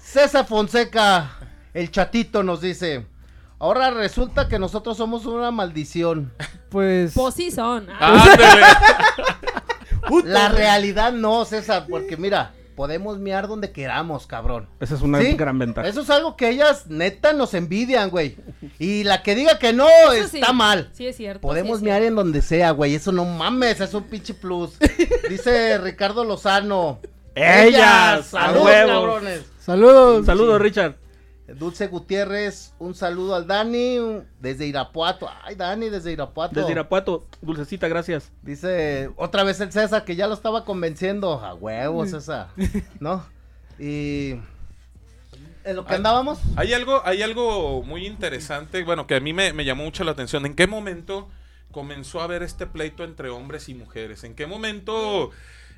[0.00, 1.30] César Fonseca,
[1.74, 3.06] el chatito, nos dice.
[3.62, 6.32] Ahora resulta que nosotros somos una maldición.
[6.68, 7.12] Pues.
[7.14, 7.86] Pues sí son.
[8.00, 8.24] Ah.
[10.24, 14.68] La realidad no, César, porque mira, podemos miar donde queramos, cabrón.
[14.80, 15.34] Esa es una ¿Sí?
[15.34, 15.86] gran ventaja.
[15.86, 18.36] Eso es algo que ellas neta nos envidian, güey.
[18.80, 20.40] Y la que diga que no Eso sí.
[20.40, 20.90] está mal.
[20.92, 21.40] Sí, es cierto.
[21.40, 22.96] Podemos sí es miar en donde sea, güey.
[22.96, 24.76] Eso no mames, es un pinche plus.
[25.30, 26.98] Dice Ricardo Lozano.
[27.36, 28.88] Ellas, a saludos, huevo.
[28.88, 29.42] cabrones.
[29.60, 30.26] Saludos.
[30.26, 30.96] Saludos, Richard.
[31.58, 35.28] Dulce Gutiérrez, un saludo al Dani desde Irapuato.
[35.42, 36.54] Ay, Dani, desde Irapuato.
[36.54, 38.32] Desde Irapuato, Dulcecita, gracias.
[38.42, 41.40] Dice otra vez el César que ya lo estaba convenciendo.
[41.40, 42.48] A huevo, César.
[43.00, 43.24] ¿No?
[43.78, 44.36] Y.
[45.64, 46.40] ¿En lo que andábamos?
[46.56, 50.10] Hay algo, hay algo muy interesante, bueno, que a mí me, me llamó mucho la
[50.10, 50.44] atención.
[50.44, 51.28] ¿En qué momento
[51.70, 54.24] comenzó a haber este pleito entre hombres y mujeres?
[54.24, 55.30] ¿En qué momento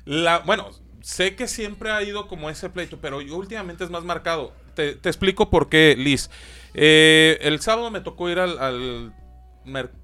[0.05, 0.69] la, bueno,
[1.05, 4.53] sé que siempre ha ido como ese pleito, pero yo últimamente es más marcado.
[4.73, 6.31] Te, te explico por qué, Liz.
[6.73, 9.13] Eh, el sábado me tocó ir al,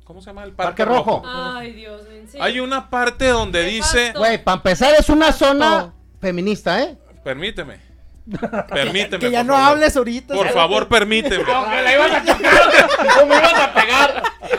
[0.03, 0.43] ¿cómo se llama?
[0.43, 1.23] El Parque Rojo.
[1.25, 2.21] Ay, Dios mío.
[2.31, 2.37] sí.
[2.39, 4.13] Hay una parte donde dice.
[4.15, 6.95] Güey, para empezar es una zona feminista, ¿eh?
[7.23, 7.79] permíteme,
[8.69, 9.19] permíteme.
[9.19, 9.69] Que ya no favor.
[9.71, 10.35] hables ahorita.
[10.35, 11.43] Por favor, permíteme.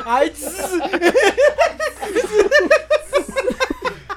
[0.04, 0.72] Ay, tss.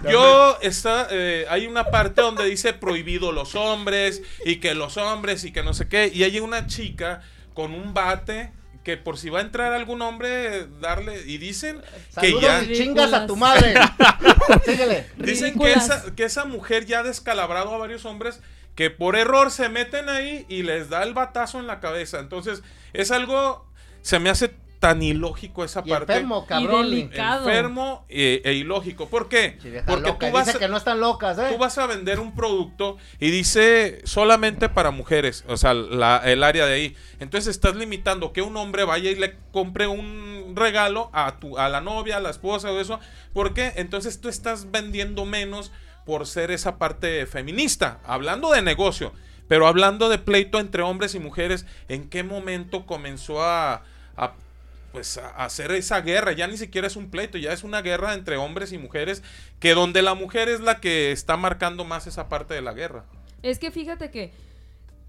[0.10, 5.44] Yo está, eh, hay una parte donde dice prohibido los hombres y que los hombres
[5.44, 7.22] y que no sé qué y hay una chica
[7.54, 8.52] con un bate
[8.84, 11.82] que por si va a entrar algún hombre darle y dicen
[12.22, 13.74] que ya y chingas a tu madre.
[14.66, 15.08] Síguele.
[15.18, 18.42] dicen que esa, que esa mujer ya ha descalabrado a varios hombres
[18.76, 22.20] que por error se meten ahí y les da el batazo en la cabeza.
[22.20, 22.62] Entonces,
[22.94, 23.66] es algo
[24.06, 24.54] se me hace
[24.86, 26.14] tan ilógico esa Y parte.
[26.14, 26.94] enfermo, cabrón.
[26.94, 27.10] Y.
[27.12, 29.08] Enfermo e, e ilógico.
[29.10, 29.58] ¿Por qué?
[29.62, 30.28] Sí, Porque loca.
[30.28, 31.48] tú vas, Dice que no están locas, ¿eh?
[31.52, 36.44] tú vas a vender un producto y dice solamente para mujeres, o sea, la- el
[36.44, 36.96] área de ahí.
[37.20, 41.68] Entonces estás limitando que un hombre vaya y le compre un regalo a, tu, a
[41.70, 43.00] la novia, a la esposa o eso.
[43.34, 43.74] ¿Por qué?
[43.78, 45.72] Entonces tú estás vendiendo menos
[46.06, 48.00] por ser esa parte feminista.
[48.06, 49.14] Hablando de negocio,
[49.48, 53.82] pero hablando de pleito entre hombres y mujeres, ¿en qué momento comenzó a...
[54.16, 54.34] a
[54.96, 57.82] pues a a hacer esa guerra, ya ni siquiera es un pleito, ya es una
[57.82, 59.24] guerra entre hombres y mujeres,
[59.60, 63.04] que donde la mujer es la que está marcando más esa parte de la guerra.
[63.42, 64.32] Es que fíjate que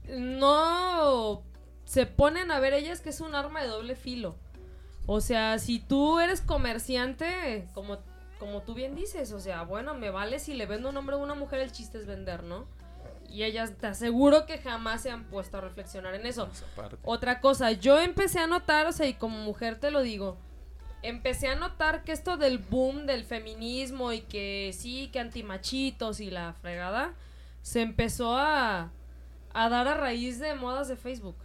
[0.08, 1.44] no
[1.84, 4.34] se ponen a ver ellas que es un arma de doble filo.
[5.06, 7.98] O sea, si tú eres comerciante, como,
[8.40, 11.20] como tú bien dices, o sea, bueno, me vale si le vendo un hombre o
[11.20, 12.66] una mujer, el chiste es vender, ¿no?
[13.36, 16.48] Y ellas te aseguro que jamás se han puesto a reflexionar en eso.
[17.02, 20.38] Otra cosa, yo empecé a notar, o sea, y como mujer te lo digo,
[21.02, 26.30] empecé a notar que esto del boom del feminismo y que sí, que antimachitos y
[26.30, 27.12] la fregada,
[27.60, 28.90] se empezó a,
[29.52, 31.36] a dar a raíz de modas de Facebook.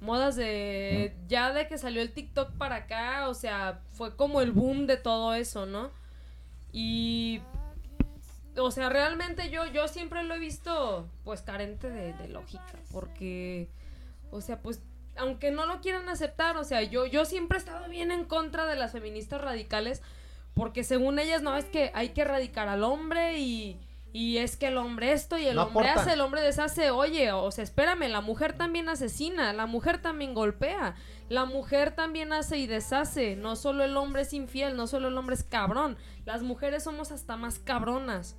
[0.00, 1.16] Modas de...
[1.28, 4.96] Ya de que salió el TikTok para acá, o sea, fue como el boom de
[4.96, 5.92] todo eso, ¿no?
[6.72, 7.40] Y...
[8.56, 13.68] O sea, realmente yo, yo siempre lo he visto pues carente de, de lógica, porque...
[14.30, 14.80] O sea, pues,
[15.16, 18.66] aunque no lo quieran aceptar, o sea, yo, yo siempre he estado bien en contra
[18.66, 20.02] de las feministas radicales,
[20.54, 23.78] porque según ellas, no, es que hay que erradicar al hombre y,
[24.12, 25.98] y es que el hombre esto y el No hombre aportan.
[25.98, 26.90] hace, el hombre deshace.
[26.90, 30.96] Oye, o sea, espérame, la mujer también asesina, la mujer también golpea,
[31.28, 33.36] la mujer también hace y deshace.
[33.36, 37.12] No solo el hombre es infiel, no solo el hombre es cabrón, las mujeres somos
[37.12, 38.36] hasta más cabronas.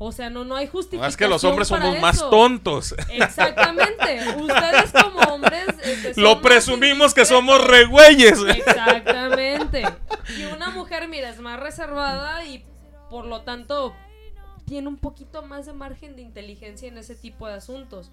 [0.00, 1.08] O sea, no, no hay No, justificación.
[1.08, 2.94] es que los hombres somos más tontos.
[3.10, 4.20] Exactamente.
[4.40, 5.66] Ustedes como hombres.
[5.82, 8.38] este, son Lo presumimos que somos re güeyes.
[8.48, 9.82] Exactamente.
[10.36, 12.62] Y una mujer, mira, es más reservada y
[13.08, 13.94] por lo tanto
[14.66, 18.10] tiene un poquito más de margen de inteligencia en ese tipo de asuntos.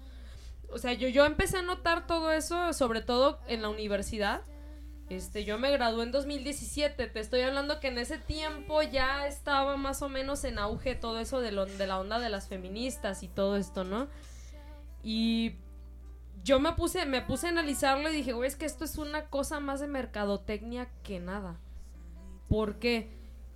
[0.70, 4.40] O sea, yo, yo empecé a notar todo eso, sobre todo en la universidad.
[5.08, 7.06] Este, yo me gradué en 2017.
[7.06, 11.20] Te estoy hablando que en ese tiempo ya estaba más o menos en auge todo
[11.20, 14.08] eso de, lo- de la onda de las feministas y todo esto, ¿no?
[15.04, 15.54] Y
[16.42, 19.26] yo me puse, me puse a analizarlo y dije, güey, es que esto es una
[19.30, 21.60] cosa más de mercadotecnia que nada.
[22.48, 23.10] ¿Por qué?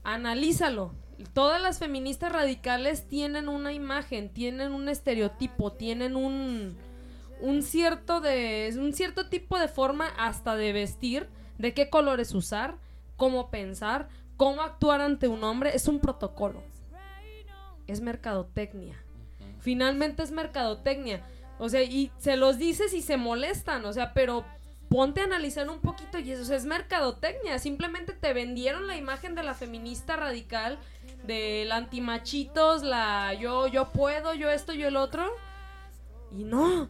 [0.05, 0.95] Analízalo.
[1.35, 6.77] Todas las feministas radicales tienen una imagen, tienen un estereotipo, tienen un,
[7.41, 11.29] un cierto de un cierto tipo de forma hasta de vestir,
[11.61, 12.77] de qué colores usar,
[13.17, 14.09] cómo pensar,
[14.39, 16.63] cómo actuar ante un hombre, es un protocolo.
[17.87, 18.97] Es mercadotecnia.
[19.59, 21.23] Finalmente es mercadotecnia.
[21.59, 24.47] O sea, y se los dices y se molestan, o sea, pero
[24.89, 27.59] ponte a analizar un poquito y eso es mercadotecnia.
[27.59, 30.79] Simplemente te vendieron la imagen de la feminista radical,
[31.25, 35.31] del antimachitos, la yo, yo puedo, yo esto, yo el otro.
[36.33, 36.89] Y no.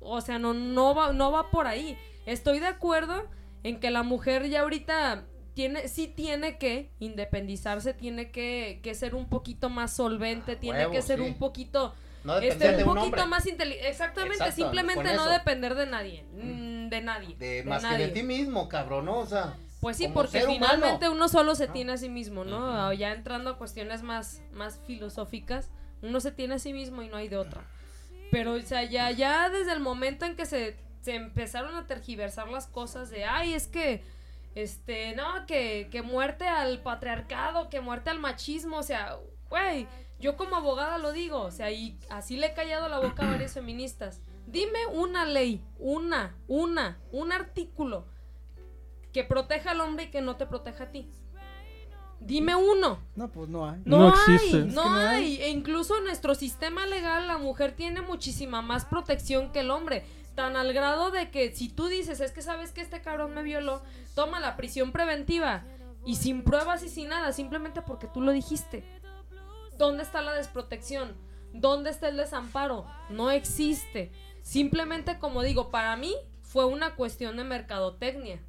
[0.00, 1.96] O sea, no, no, va, no va por ahí.
[2.26, 3.26] Estoy de acuerdo
[3.62, 9.14] en que la mujer ya ahorita tiene, sí tiene que independizarse, tiene que, que ser
[9.14, 11.24] un poquito más solvente, tiene huevo, que ser sí.
[11.24, 11.94] un poquito
[12.24, 13.26] No este, depender de un un poquito hombre.
[13.30, 13.88] más inteligente.
[13.88, 16.24] Exactamente, Exacto, simplemente no depender de nadie.
[16.32, 17.36] mm, De nadie.
[17.36, 18.06] De, de más que nadie.
[18.06, 19.18] de ti mismo, cabrón, ¿no?
[19.18, 20.54] O sea, Pues sí, porque humano.
[20.54, 21.72] finalmente uno solo se ¿no?
[21.72, 22.88] tiene a sí mismo, ¿no?
[22.88, 25.70] O Ya entrando a cuestiones más, más filosóficas,
[26.02, 27.62] uno se tiene a sí mismo y no hay de otra.
[28.30, 32.48] Pero, o sea, ya, ya desde el momento en que se, se empezaron a tergiversar
[32.48, 34.02] las cosas de, ay, es que,
[34.54, 39.16] este, no, que, que muerte al patriarcado, que muerte al machismo, o sea,
[39.48, 39.86] güey,
[40.20, 43.30] yo como abogada lo digo, o sea, y así le he callado la boca a
[43.30, 44.20] varias feministas.
[44.46, 48.06] Dime una ley, una, una, un artículo
[49.12, 51.08] que proteja al hombre y que no te proteja a ti.
[52.20, 52.98] Dime uno.
[53.16, 53.80] No, pues no hay.
[53.86, 54.58] No, No hay, existe.
[54.58, 55.24] no, Es que no hay.
[55.24, 55.42] hay.
[55.42, 60.04] E incluso en nuestro sistema legal la mujer tiene muchísima más protección que el hombre.
[60.40, 63.42] Tan al grado de que si tú dices, es que sabes que este cabrón me
[63.42, 63.82] violó,
[64.14, 65.66] toma la prisión preventiva.
[66.06, 68.82] Y sin pruebas y sin nada, simplemente porque tú lo dijiste.
[69.76, 71.14] ¿Dónde está la desprotección?
[71.52, 72.86] ¿Dónde está el desamparo?
[73.10, 74.12] No existe.
[74.40, 78.40] Simplemente, como digo, para mí fue una cuestión de mercadotecnia.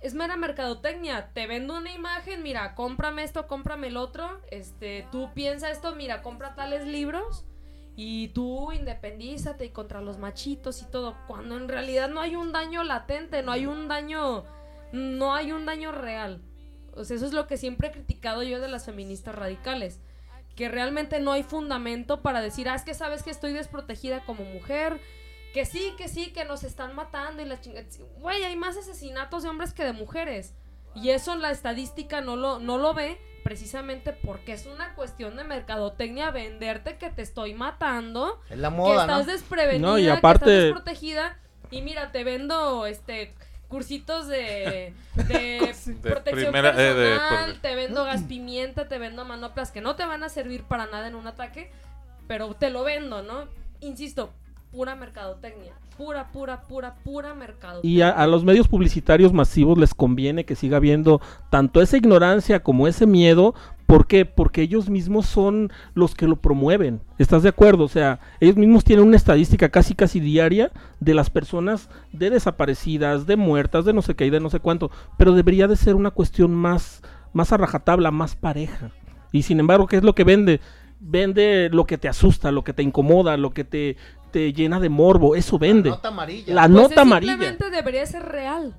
[0.00, 1.32] Es mera mercadotecnia.
[1.32, 4.40] Te vendo una imagen, mira, cómprame esto, cómprame el otro.
[4.52, 7.44] Este, tú piensa esto, mira, compra tales libros.
[7.98, 11.16] Y tú independízate y contra los machitos y todo.
[11.26, 14.44] Cuando en realidad no hay un daño latente, no hay un daño.
[14.92, 16.42] No hay un daño real.
[16.94, 20.00] O sea, eso es lo que siempre he criticado yo de las feministas radicales.
[20.54, 24.44] Que realmente no hay fundamento para decir, ah, es que sabes que estoy desprotegida como
[24.44, 25.00] mujer.
[25.54, 27.86] Que sí, que sí, que nos están matando y la chingada.
[28.20, 30.54] Güey, hay más asesinatos de hombres que de mujeres.
[30.94, 35.44] Y eso la estadística no lo, no lo ve precisamente porque es una cuestión de
[35.44, 39.12] mercadotecnia venderte que te estoy matando, es la que moda, ¿no?
[39.20, 40.20] estás desprevenida, No, y que estás
[40.64, 41.38] desprotegida.
[41.70, 43.34] Y mira, te vendo este
[43.68, 48.98] cursitos de, de De protección primera- eh, de- personal, por- te vendo gas pimienta, te
[48.98, 51.70] vendo manoplas que no te van a servir para nada en un ataque,
[52.28, 53.46] pero te lo vendo, ¿no?
[53.80, 54.32] Insisto,
[54.76, 57.90] pura mercadotecnia, pura, pura, pura, pura mercadotecnia.
[57.90, 62.86] Y a, los medios publicitarios masivos les conviene que siga habiendo tanto esa ignorancia como
[62.86, 63.54] ese miedo.
[63.86, 64.26] ¿Por qué?
[64.26, 67.00] Porque ellos mismos son los que lo promueven.
[67.16, 67.84] ¿Estás de acuerdo?
[67.84, 70.70] O sea, ellos mismos tienen una estadística casi casi diaria
[71.00, 74.60] de las personas de desaparecidas, de muertas, de no sé qué y de no sé
[74.60, 74.90] cuánto.
[75.16, 77.00] Pero debería de ser una cuestión más,
[77.32, 77.56] más a
[78.10, 78.90] más pareja.
[79.32, 80.60] Y sin embargo, ¿qué es lo que vende?
[81.00, 83.96] Vende lo que te asusta, lo que te incomoda, lo que te,
[84.36, 85.34] te llena de morbo.
[85.34, 85.88] Eso vende.
[85.88, 86.54] La nota amarilla.
[86.54, 87.32] La Pues nota es amarilla.
[87.32, 88.78] Simplemente debería ser real.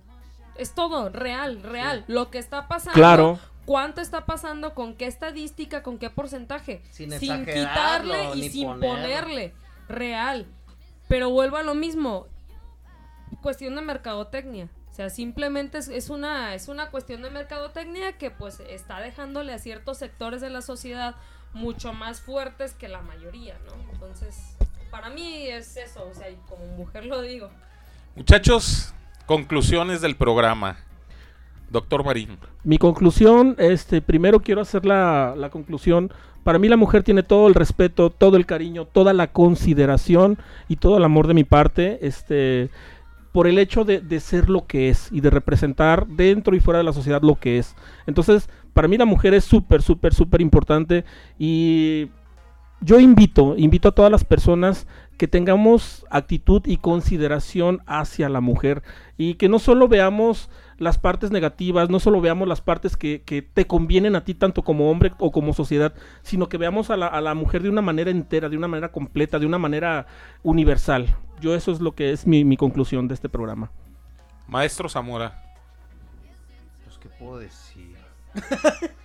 [0.55, 2.05] Es todo, real, real.
[2.07, 2.93] Lo que está pasando.
[2.93, 3.39] Claro.
[3.65, 4.75] ¿Cuánto está pasando?
[4.75, 5.81] ¿Con qué estadística?
[5.81, 6.83] ¿Con qué porcentaje?
[6.91, 8.87] Sin sin quitarle y sin ponerlo.
[8.87, 9.53] ponerle.
[9.89, 10.45] Real.
[11.07, 12.27] Pero vuelvo a lo mismo.
[13.41, 14.69] Cuestión de mercadotecnia.
[14.91, 19.53] O sea, simplemente es, es una, es una cuestión de mercadotecnia que pues está dejándole
[19.53, 21.15] a ciertos sectores de la sociedad
[21.53, 23.73] mucho más fuertes que la mayoría, ¿no?
[23.91, 24.55] Entonces,
[24.89, 27.49] para mí es eso, o sea, y como mujer lo digo.
[28.15, 28.93] Muchachos,
[29.25, 30.77] conclusiones del programa.
[31.69, 32.37] Doctor Marín.
[32.63, 36.11] Mi conclusión, este, primero quiero hacer la, la conclusión.
[36.43, 40.37] Para mí la mujer tiene todo el respeto, todo el cariño, toda la consideración
[40.69, 42.69] y todo el amor de mi parte, este,
[43.33, 46.77] por el hecho de, de ser lo que es y de representar dentro y fuera
[46.77, 47.75] de la sociedad lo que es.
[48.05, 51.03] Entonces, para mí la mujer es súper, súper, súper importante
[51.37, 52.09] y
[52.81, 58.83] yo invito, invito a todas las personas que tengamos actitud y consideración hacia la mujer
[59.17, 63.41] y que no solo veamos las partes negativas, no solo veamos las partes que, que
[63.41, 67.07] te convienen a ti tanto como hombre o como sociedad, sino que veamos a la,
[67.07, 70.05] a la mujer de una manera entera, de una manera completa, de una manera
[70.43, 71.15] universal.
[71.41, 73.71] Yo eso es lo que es mi, mi conclusión de este programa.
[74.47, 75.43] Maestro Zamora.
[76.85, 77.97] Pues, ¿qué puedo decir?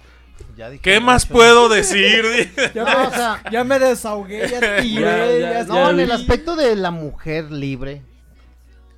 [0.57, 1.34] Ya dije ¿Qué más mucho.
[1.34, 2.24] puedo decir?
[2.74, 6.00] Ya, No, me, o sea- ya me desahogué, ya tiré, Ya, ya, ya, No, en
[6.00, 8.03] el aspecto de la mujer libre,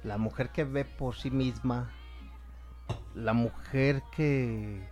[0.03, 1.91] la mujer que ve por sí misma,
[3.15, 4.83] la mujer que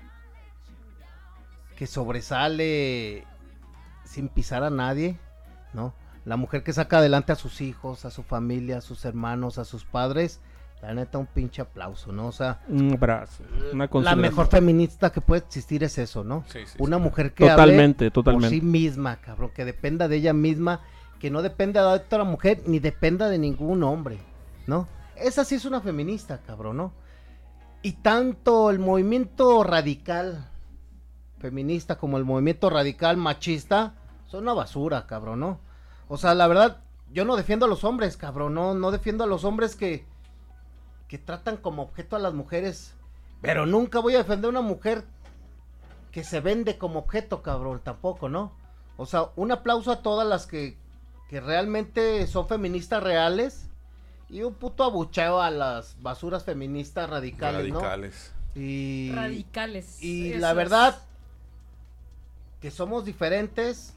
[1.77, 3.27] que sobresale
[4.05, 5.19] sin pisar a nadie,
[5.73, 5.95] ¿no?
[6.25, 9.65] La mujer que saca adelante a sus hijos, a su familia, a sus hermanos, a
[9.65, 10.41] sus padres,
[10.83, 12.27] la neta un pinche aplauso, ¿no?
[12.27, 16.45] O sea, Un abrazo, una la mejor feminista que puede existir es eso, ¿no?
[16.49, 17.03] Sí, sí, Una sí.
[17.05, 18.49] mujer que hable Totalmente, por totalmente.
[18.57, 20.81] sí misma, cabrón, que dependa de ella misma,
[21.21, 24.19] que no dependa de otra mujer ni dependa de ningún hombre,
[24.67, 24.89] ¿no?
[25.15, 26.93] Esa sí es una feminista, cabrón, ¿no?
[27.83, 30.49] Y tanto el movimiento radical
[31.39, 33.95] feminista como el movimiento radical machista
[34.27, 35.61] son una basura, cabrón, ¿no?
[36.09, 36.79] O sea, la verdad,
[37.13, 40.07] yo no defiendo a los hombres, cabrón, no, no defiendo a los hombres que,
[41.13, 42.95] que tratan como objeto a las mujeres.
[43.43, 45.05] Pero nunca voy a defender a una mujer
[46.11, 48.51] que se vende como objeto, cabrón, tampoco, ¿no?
[48.97, 50.75] O sea, un aplauso a todas las que,
[51.29, 53.69] que realmente son feministas reales
[54.31, 58.33] y un puto abucheo a las basuras feministas radicales, Radicales.
[58.55, 58.63] ¿no?
[58.63, 60.03] Y, Radicales.
[60.03, 60.99] y Eso la verdad
[62.63, 63.93] que somos diferentes,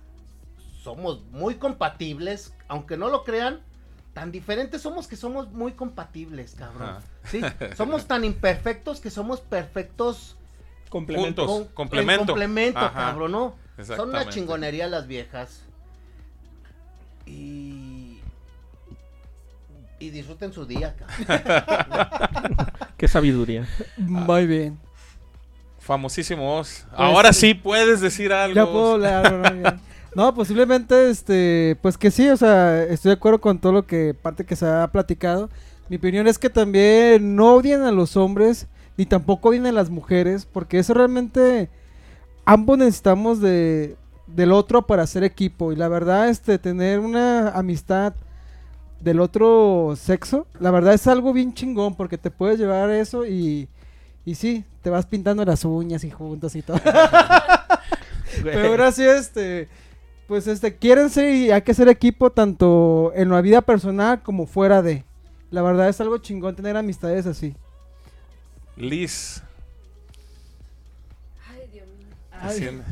[0.83, 3.61] somos muy compatibles, aunque no lo crean,
[4.15, 6.89] tan diferentes somos que somos muy compatibles, cabrón.
[6.89, 7.01] Ajá.
[7.25, 7.41] Sí,
[7.77, 10.37] somos tan imperfectos que somos perfectos
[10.89, 11.45] Complemento.
[11.45, 11.65] Juntos.
[11.67, 12.21] con- complemento.
[12.21, 12.93] en complemento, Ajá.
[12.93, 13.55] cabrón, ¿no?
[13.83, 15.61] Son una chingonería las viejas.
[17.25, 18.19] Y
[19.99, 22.67] y disfruten su día, cabrón.
[22.97, 23.67] Qué sabiduría.
[23.97, 24.79] Muy bien.
[25.79, 26.85] Famosísimos.
[26.93, 28.55] Ahora sí puedes decir algo.
[28.55, 29.77] Ya puedo hablar.
[30.15, 34.13] No, posiblemente, este, pues que sí, o sea, estoy de acuerdo con todo lo que
[34.13, 35.49] parte que se ha platicado.
[35.89, 39.89] Mi opinión es que también no odien a los hombres, ni tampoco odien a las
[39.89, 41.69] mujeres, porque eso realmente
[42.45, 43.97] ambos necesitamos de
[44.27, 48.13] del otro para hacer equipo y la verdad, este, tener una amistad
[48.99, 53.69] del otro sexo, la verdad es algo bien chingón porque te puedes llevar eso y
[54.25, 56.79] y sí, te vas pintando las uñas y juntos y todo.
[58.43, 59.69] Pero ahora sí, este,
[60.27, 64.81] pues este, quiérense y hay que ser equipo tanto en la vida personal como fuera
[64.81, 65.03] de.
[65.51, 67.55] La verdad es algo chingón tener amistades así.
[68.75, 69.41] Liz,
[71.49, 72.07] Ay, Dios mío.
[72.31, 72.57] ¿te, Ay.
[72.57, 72.83] sien-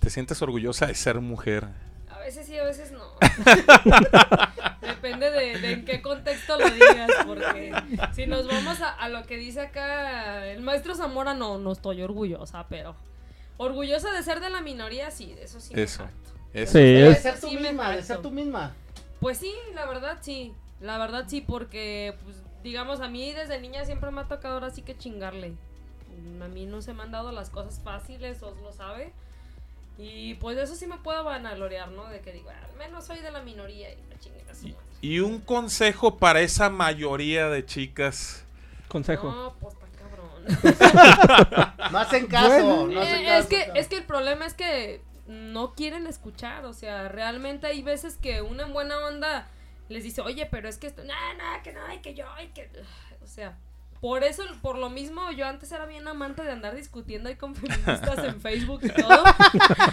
[0.00, 1.66] te sientes orgullosa de ser mujer?
[2.10, 3.02] A veces sí, a veces no.
[4.80, 7.72] Depende de, de en qué contexto lo digas, porque
[8.14, 12.02] si nos vamos a, a lo que dice acá el maestro Zamora, no, no estoy
[12.02, 12.94] orgullosa, pero
[13.56, 15.74] orgullosa de ser de la minoría, sí, de eso sí.
[15.74, 16.04] me Eso.
[16.04, 16.30] jacto.
[16.62, 16.72] Eso.
[16.72, 18.74] Sí, De es, ser tú Sí, misma, de ser tú misma.
[19.20, 20.52] Pues sí, la verdad sí.
[20.80, 24.70] La verdad sí, porque, pues, digamos, a mí desde niña siempre me ha tocado ahora
[24.70, 25.52] sí que chingarle.
[26.42, 29.12] A mí no se me han dado las cosas fáciles, os lo sabe.
[29.98, 32.06] Y pues de eso sí me puedo vanagloriar, ¿no?
[32.08, 35.40] De que digo, al menos soy de la minoría y me su Y, y un
[35.40, 38.44] consejo para esa mayoría de chicas.
[38.86, 39.30] consejo.
[39.30, 41.74] No, pues está cabrón.
[41.92, 42.86] No hacen caso, Bueno.
[42.94, 43.40] no hacen Eh, caso.
[43.40, 47.82] es, que, es que el problema es que no quieren escuchar, o sea, realmente hay
[47.82, 49.46] veces que una en buena onda
[49.88, 52.48] les dice, oye, pero es que esto, no, no, que no, y que yo, y
[52.48, 52.70] que...
[53.22, 53.56] O sea,
[54.00, 57.54] por eso, por lo mismo, yo antes era bien amante de andar discutiendo ahí con
[57.56, 59.24] feministas en Facebook y todo.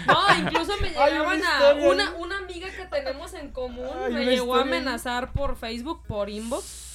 [0.08, 1.74] No, incluso me llegaban a...
[1.74, 6.95] Una, una amiga que tenemos en común me llegó a amenazar por Facebook, por inbox.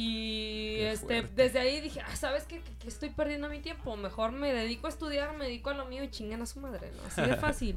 [0.00, 1.42] Y Qué este, fuerte.
[1.42, 2.60] desde ahí dije, ah, ¿sabes qué?
[2.60, 3.96] Que, que estoy perdiendo mi tiempo.
[3.96, 6.92] Mejor me dedico a estudiar, me dedico a lo mío y chingan a su madre,
[6.96, 7.02] ¿no?
[7.08, 7.76] Así de fácil.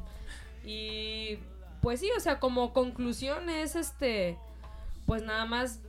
[0.63, 1.39] Y
[1.81, 4.37] pues sí, o sea, como conclusión es este,
[5.07, 5.79] pues nada más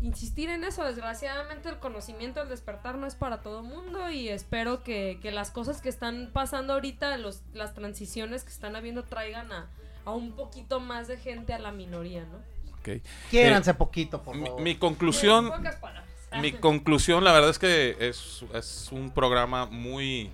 [0.00, 0.84] insistir en eso.
[0.84, 5.50] Desgraciadamente el conocimiento, el despertar no es para todo mundo y espero que, que las
[5.50, 9.68] cosas que están pasando ahorita, los, las transiciones que están habiendo traigan a,
[10.04, 12.51] a un poquito más de gente a la minoría, ¿no?
[12.82, 13.00] Ok.
[13.30, 14.60] Quiéranse poquito, por Mi, favor.
[14.62, 15.50] mi conclusión,
[16.40, 20.30] mi conclusión, la verdad es que es, es un programa muy,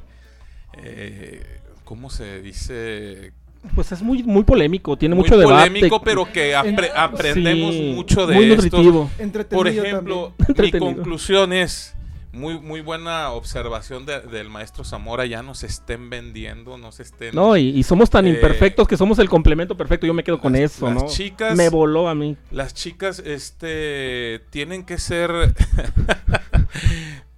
[0.82, 3.32] eh, ¿cómo se dice?
[3.74, 5.68] Pues es muy, muy polémico, tiene muy mucho debate.
[5.68, 8.62] polémico, pero que apre- aprendemos Sí, mucho de Muy esto.
[8.62, 9.10] nutritivo.
[9.18, 11.94] Entretenido Por ejemplo, mi conclusión es
[12.32, 15.24] muy muy buena observación de- del maestro Zamora.
[15.26, 17.34] Ya no se estén vendiendo, no se estén.
[17.34, 20.06] No, y, y somos tan Eh, imperfectos que somos el complemento perfecto.
[20.06, 21.08] Yo me quedo con las- eso, las ¿no?
[21.08, 22.36] chicas- Me voló a mí.
[22.50, 25.30] Las chicas, este, tienen que ser,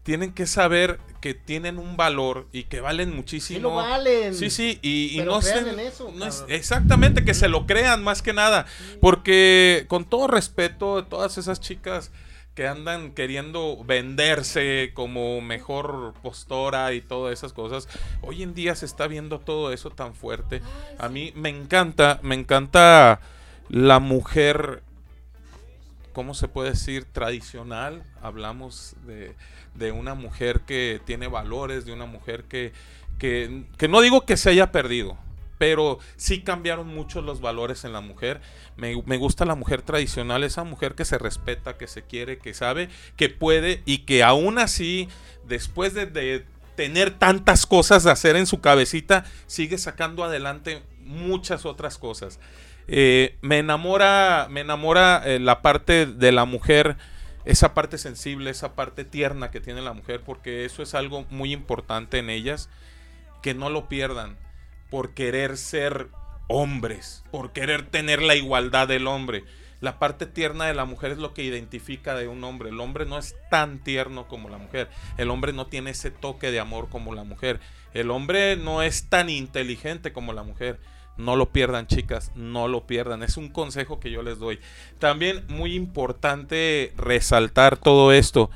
[0.02, 3.60] tienen que saber que tienen un valor y que valen Sí muchísimo.
[3.68, 4.34] lo valen.
[4.34, 6.56] Sí, sí, y, no crean se- en eso, no es- cabrón.
[6.56, 8.66] exactamente, que se lo crean más que nada.
[9.00, 12.10] Porque con todo respeto, todas esas chicas
[12.60, 17.88] que andan queriendo venderse como mejor postora y todas esas cosas,
[18.20, 20.60] hoy en día se está viendo todo eso tan fuerte.
[20.98, 23.20] A mí me encanta, me encanta
[23.70, 24.82] la mujer,
[26.12, 27.06] ¿cómo se puede decir?
[27.06, 28.04] Tradicional.
[28.20, 29.34] Hablamos de,
[29.74, 32.74] de una mujer que tiene valores, de una mujer que,
[33.18, 35.16] que, que no digo que se haya perdido,
[35.60, 38.40] pero sí cambiaron mucho los valores en la mujer.
[38.76, 42.54] Me, me gusta la mujer tradicional, esa mujer que se respeta, que se quiere, que
[42.54, 45.10] sabe, que puede y que aún así,
[45.44, 46.46] después de,
[46.76, 52.40] tener tantas cosas de hacer en su cabecita, sigue sacando adelante muchas otras cosas.
[52.88, 56.96] Eh, me enamora, me enamora eh, la parte de la mujer
[57.44, 61.52] esa parte sensible, esa parte tierna que tiene la mujer, porque eso es algo muy
[61.52, 62.70] importante en ellas,
[63.42, 64.38] que no lo pierdan
[64.90, 66.08] por querer ser
[66.48, 69.44] hombres, por querer tener la igualdad del hombre.
[69.80, 72.68] La parte tierna de la mujer es lo que identifica de un hombre.
[72.68, 74.90] El hombre no es tan tierno como la mujer.
[75.16, 77.60] El hombre no tiene ese toque de amor como la mujer.
[77.94, 80.80] El hombre no es tan inteligente como la mujer.
[81.16, 83.22] No lo pierdan, chicas, no lo pierdan.
[83.22, 84.60] Es un consejo que yo les doy.
[84.98, 88.50] También muy importante resaltar todo esto.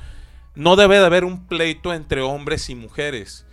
[0.53, 3.45] No debe de haber un pleito entre hombres y mujeres.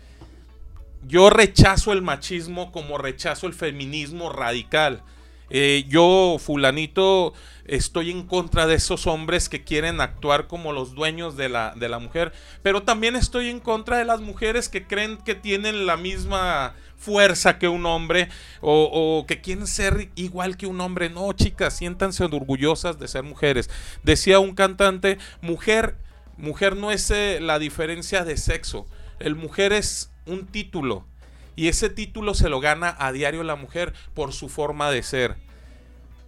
[1.06, 5.02] Yo rechazo el machismo como rechazo el feminismo radical.
[5.50, 7.34] Eh, yo, fulanito,
[7.66, 11.90] estoy en contra de esos hombres que quieren actuar como los dueños de la, de
[11.90, 12.32] la mujer,
[12.62, 17.58] pero también estoy en contra de las mujeres que creen que tienen la misma fuerza
[17.58, 18.28] que un hombre
[18.60, 21.10] o, que quieren ser igual que un hombre.
[21.10, 23.68] No, chicas, siéntanse orgullosas de ser mujeres.
[24.04, 25.96] Decía un cantante, mujer,
[26.36, 28.86] mujer no es eh, la diferencia de sexo,
[29.18, 31.06] el mujer es un título.
[31.54, 35.36] Y ese título se lo gana a diario la mujer por su forma de ser.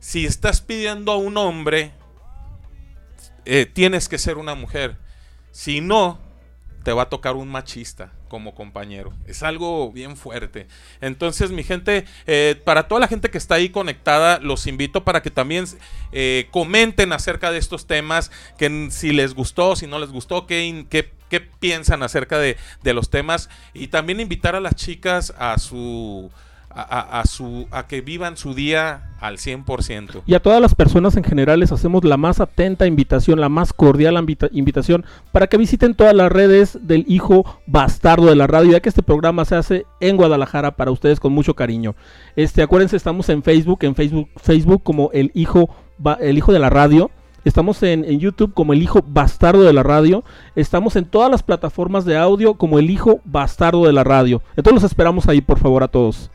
[0.00, 1.92] Si estás pidiendo a un hombre,
[3.46, 4.98] eh, tienes que ser una mujer.
[5.50, 6.18] Si no,
[6.84, 9.12] te va a tocar un machista como compañero.
[9.26, 10.68] Es algo bien fuerte.
[11.00, 15.22] Entonces, mi gente, eh, para toda la gente que está ahí conectada, los invito para
[15.22, 15.64] que también
[16.12, 20.86] eh, comenten acerca de estos temas, que si les gustó, si no les gustó, qué,
[20.90, 23.48] qué, qué piensan acerca de, de los temas.
[23.72, 26.30] Y también invitar a las chicas a su
[26.74, 30.22] a, que vivan su día al 100%.
[30.26, 33.72] Y a todas las personas en general les hacemos la más atenta invitación, la más
[33.72, 34.14] cordial
[34.52, 38.88] invitación para que visiten todas las redes del hijo bastardo de la radio, ya que
[38.88, 41.94] este programa se hace en Guadalajara para ustedes con mucho cariño.
[42.36, 45.70] Este, acuérdense, estamos en Facebook, en Facebook, Facebook como el hijo,
[46.20, 47.10] el hijo de la radio.
[47.44, 50.24] Estamos en, en, YouTube como el hijo bastardo de la radio.
[50.56, 54.40] Estamos en todas las plataformas de audio como el hijo bastardo de la radio.
[54.56, 56.30] Entonces los esperamos ahí, por favor, a todos.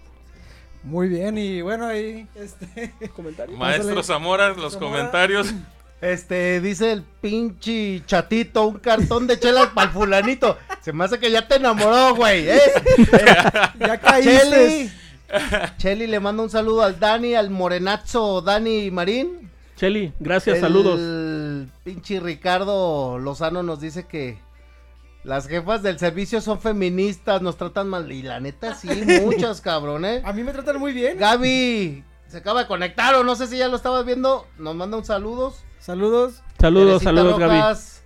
[0.84, 2.93] Muy bien, y bueno, ahí, este...
[3.15, 3.57] Comentario.
[3.57, 4.91] Maestro Zamora, los Zamora.
[4.91, 5.53] comentarios.
[6.01, 10.57] Este, dice el pinche chatito, un cartón de chelas para el fulanito.
[10.82, 12.61] Se me hace que ya te enamoró, güey, ¿eh?
[13.80, 14.39] ya caíste.
[14.39, 14.91] Cheli,
[15.77, 19.51] Cheli le manda un saludo al Dani, al morenazo Dani Marín.
[19.75, 20.99] Cheli, gracias, el saludos.
[20.99, 24.38] El pinche Ricardo Lozano nos dice que
[25.24, 28.11] las jefas del servicio son feministas, nos tratan mal.
[28.11, 28.88] Y la neta, sí,
[29.24, 30.22] muchas, cabrón, ¿eh?
[30.24, 31.17] A mí me tratan muy bien.
[31.17, 34.47] Gaby, se acaba de conectar o no sé si ya lo estabas viendo.
[34.57, 35.63] Nos manda un saludos.
[35.80, 36.41] Saludos.
[36.59, 38.03] Saludos, Teresita saludos, Rojas,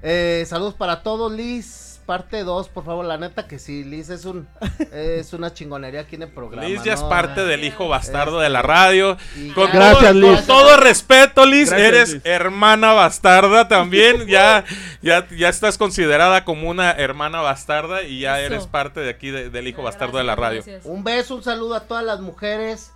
[0.00, 0.10] Gaby.
[0.12, 1.79] Eh, saludos para todos, Liz.
[2.10, 4.48] Parte 2, por favor, la neta que sí, Liz es un
[4.92, 6.66] es una chingonería aquí en el programa.
[6.66, 7.00] Liz ya ¿no?
[7.02, 9.16] es parte del hijo bastardo de la radio.
[9.54, 10.36] Con Gracias, todo, Liz.
[10.38, 12.22] Con todo respeto, Liz, Gracias, eres Liz.
[12.24, 14.26] hermana bastarda también.
[14.26, 14.64] ya,
[15.02, 18.54] ya, ya estás considerada como una hermana bastarda y ya Eso.
[18.54, 20.62] eres parte de aquí de- del hijo Gracias, bastardo de la radio.
[20.64, 20.84] gracias.
[20.86, 22.92] Un beso, un saludo a todas las mujeres.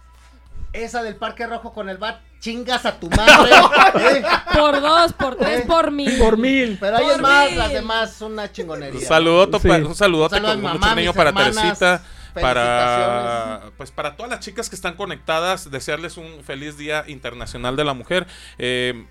[0.72, 3.52] Esa del Parque Rojo con el bat, chingas a tu madre.
[4.18, 4.22] ¿eh?
[4.52, 6.18] Por dos, por tres, por mil.
[6.18, 6.76] Por mil.
[6.78, 7.58] Pero es más, mil.
[7.58, 9.00] las demás son una chingonería.
[9.00, 9.68] Un saludote, Sí.
[9.68, 11.54] un saludote Un saludo a con mucho mamá, cariño mis para hermanas.
[11.54, 12.02] Teresita.
[12.34, 13.72] Para Felicitaciones.
[13.76, 17.94] pues para todas las chicas que están conectadas, desearles un feliz día internacional de la
[17.94, 18.26] mujer.
[18.58, 19.06] Eh,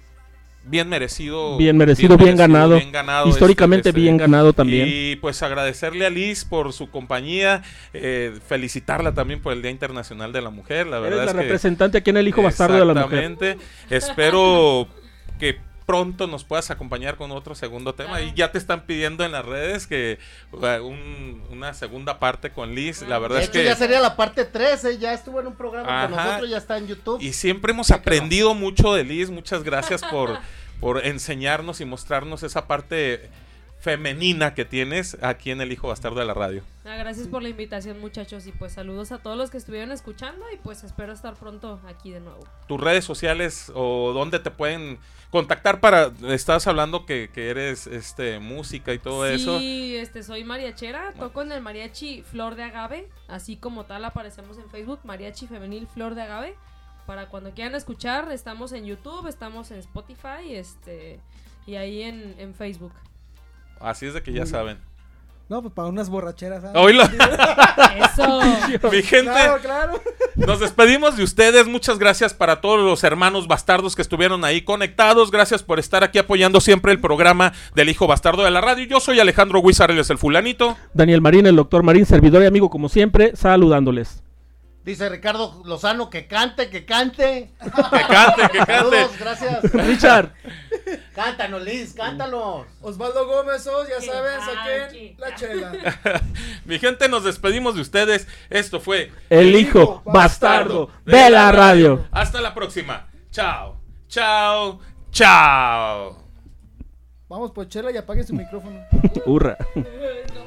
[0.65, 1.57] bien merecido.
[1.57, 2.79] Bien merecido, bien ganado.
[2.91, 4.87] ganado Históricamente este- bien ganado también.
[4.89, 10.31] Y pues agradecerle a Liz por su compañía, eh, felicitarla también por el Día Internacional
[10.33, 10.87] de la Mujer.
[10.87, 13.19] La Eres verdad la es que representante aquí en el hijo bastardo de la mujer.
[13.23, 13.65] Exactamente.
[13.89, 14.87] Espero
[15.39, 18.21] que pronto nos puedas acompañar con otro segundo tema.
[18.21, 20.19] Y ya te están pidiendo en las redes que
[20.51, 23.01] un- una segunda parte con Liz.
[23.03, 23.65] La verdad De es hecho, que...
[23.65, 24.97] ya sería la parte 3, ¿eh?
[24.97, 27.21] Ya estuvo en un programa con nosotros, ya está en YouTube.
[27.21, 29.29] Y siempre hemos aprendido mucho de Liz.
[29.29, 30.37] Muchas gracias por,
[30.79, 33.29] por enseñarnos y mostrarnos esa parte
[33.83, 36.63] femenina que tienes aquí en El Hijo Bastardo de la Radio.
[36.85, 38.47] Ah, gracias por la invitación, muchachos.
[38.47, 40.45] Y pues saludos a todos los que estuvieron escuchando.
[40.53, 42.47] Y pues espero estar pronto aquí de nuevo.
[42.69, 44.99] Tus redes sociales o dónde te pueden
[45.31, 46.13] contactar para...
[46.29, 49.59] Estás hablando que, que eres este música y todo eso.
[49.59, 51.11] Sí, este, soy mariachera.
[51.19, 53.09] Toco en el mariachi Flor de Agave.
[53.27, 55.01] Así como tal aparecemos en Facebook.
[55.03, 56.55] Mariachi Femenil Flor de Agave.
[57.05, 61.19] Para cuando quieran escuchar, estamos en YouTube, estamos en Spotify este,
[61.67, 62.93] y ahí en, en Facebook.
[63.79, 64.77] Así es de que ya saben.
[65.49, 66.63] No, pues para unas borracheras.
[66.63, 66.71] ¿ah?
[66.75, 67.03] Oílo.
[67.03, 68.41] Eso.
[68.91, 70.01] Mi gente, Claro, claro.
[70.35, 71.67] nos despedimos de ustedes.
[71.67, 75.31] Muchas gracias para todos los hermanos bastardos que estuvieron ahí conectados.
[75.31, 78.85] Gracias por estar aquí apoyando siempre el programa del Hijo Bastardo de la Radio.
[78.85, 80.77] Yo soy Alejandro él es el fulanito.
[80.93, 84.23] Daniel Marín, el doctor Marín, servidor y amigo como siempre, saludándoles.
[84.85, 87.53] Dice Ricardo Lozano que cante, que cante.
[87.61, 88.73] Que cante, que cante.
[88.75, 89.63] Saludos, gracias.
[89.73, 90.33] Richard,
[91.15, 92.65] Cántanos, Liz, cántanos.
[92.81, 96.21] Osvaldo Gómez, oh, ya saben, saquen la chela.
[96.65, 98.27] Mi gente, nos despedimos de ustedes.
[98.49, 102.05] Esto fue el hijo bastardo de la radio.
[102.11, 103.07] Hasta la próxima.
[103.31, 103.79] Chao,
[104.09, 104.79] chao,
[105.11, 106.17] chao.
[107.29, 108.85] Vamos por chela y apaguen su micrófono.
[109.25, 109.57] Hurra.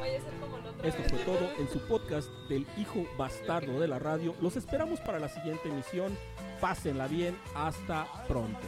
[0.87, 4.37] Esto fue todo en su podcast del hijo bastardo de la radio.
[4.41, 6.17] Los esperamos para la siguiente emisión.
[6.61, 7.37] Pásenla bien.
[7.57, 8.61] Hasta pronto.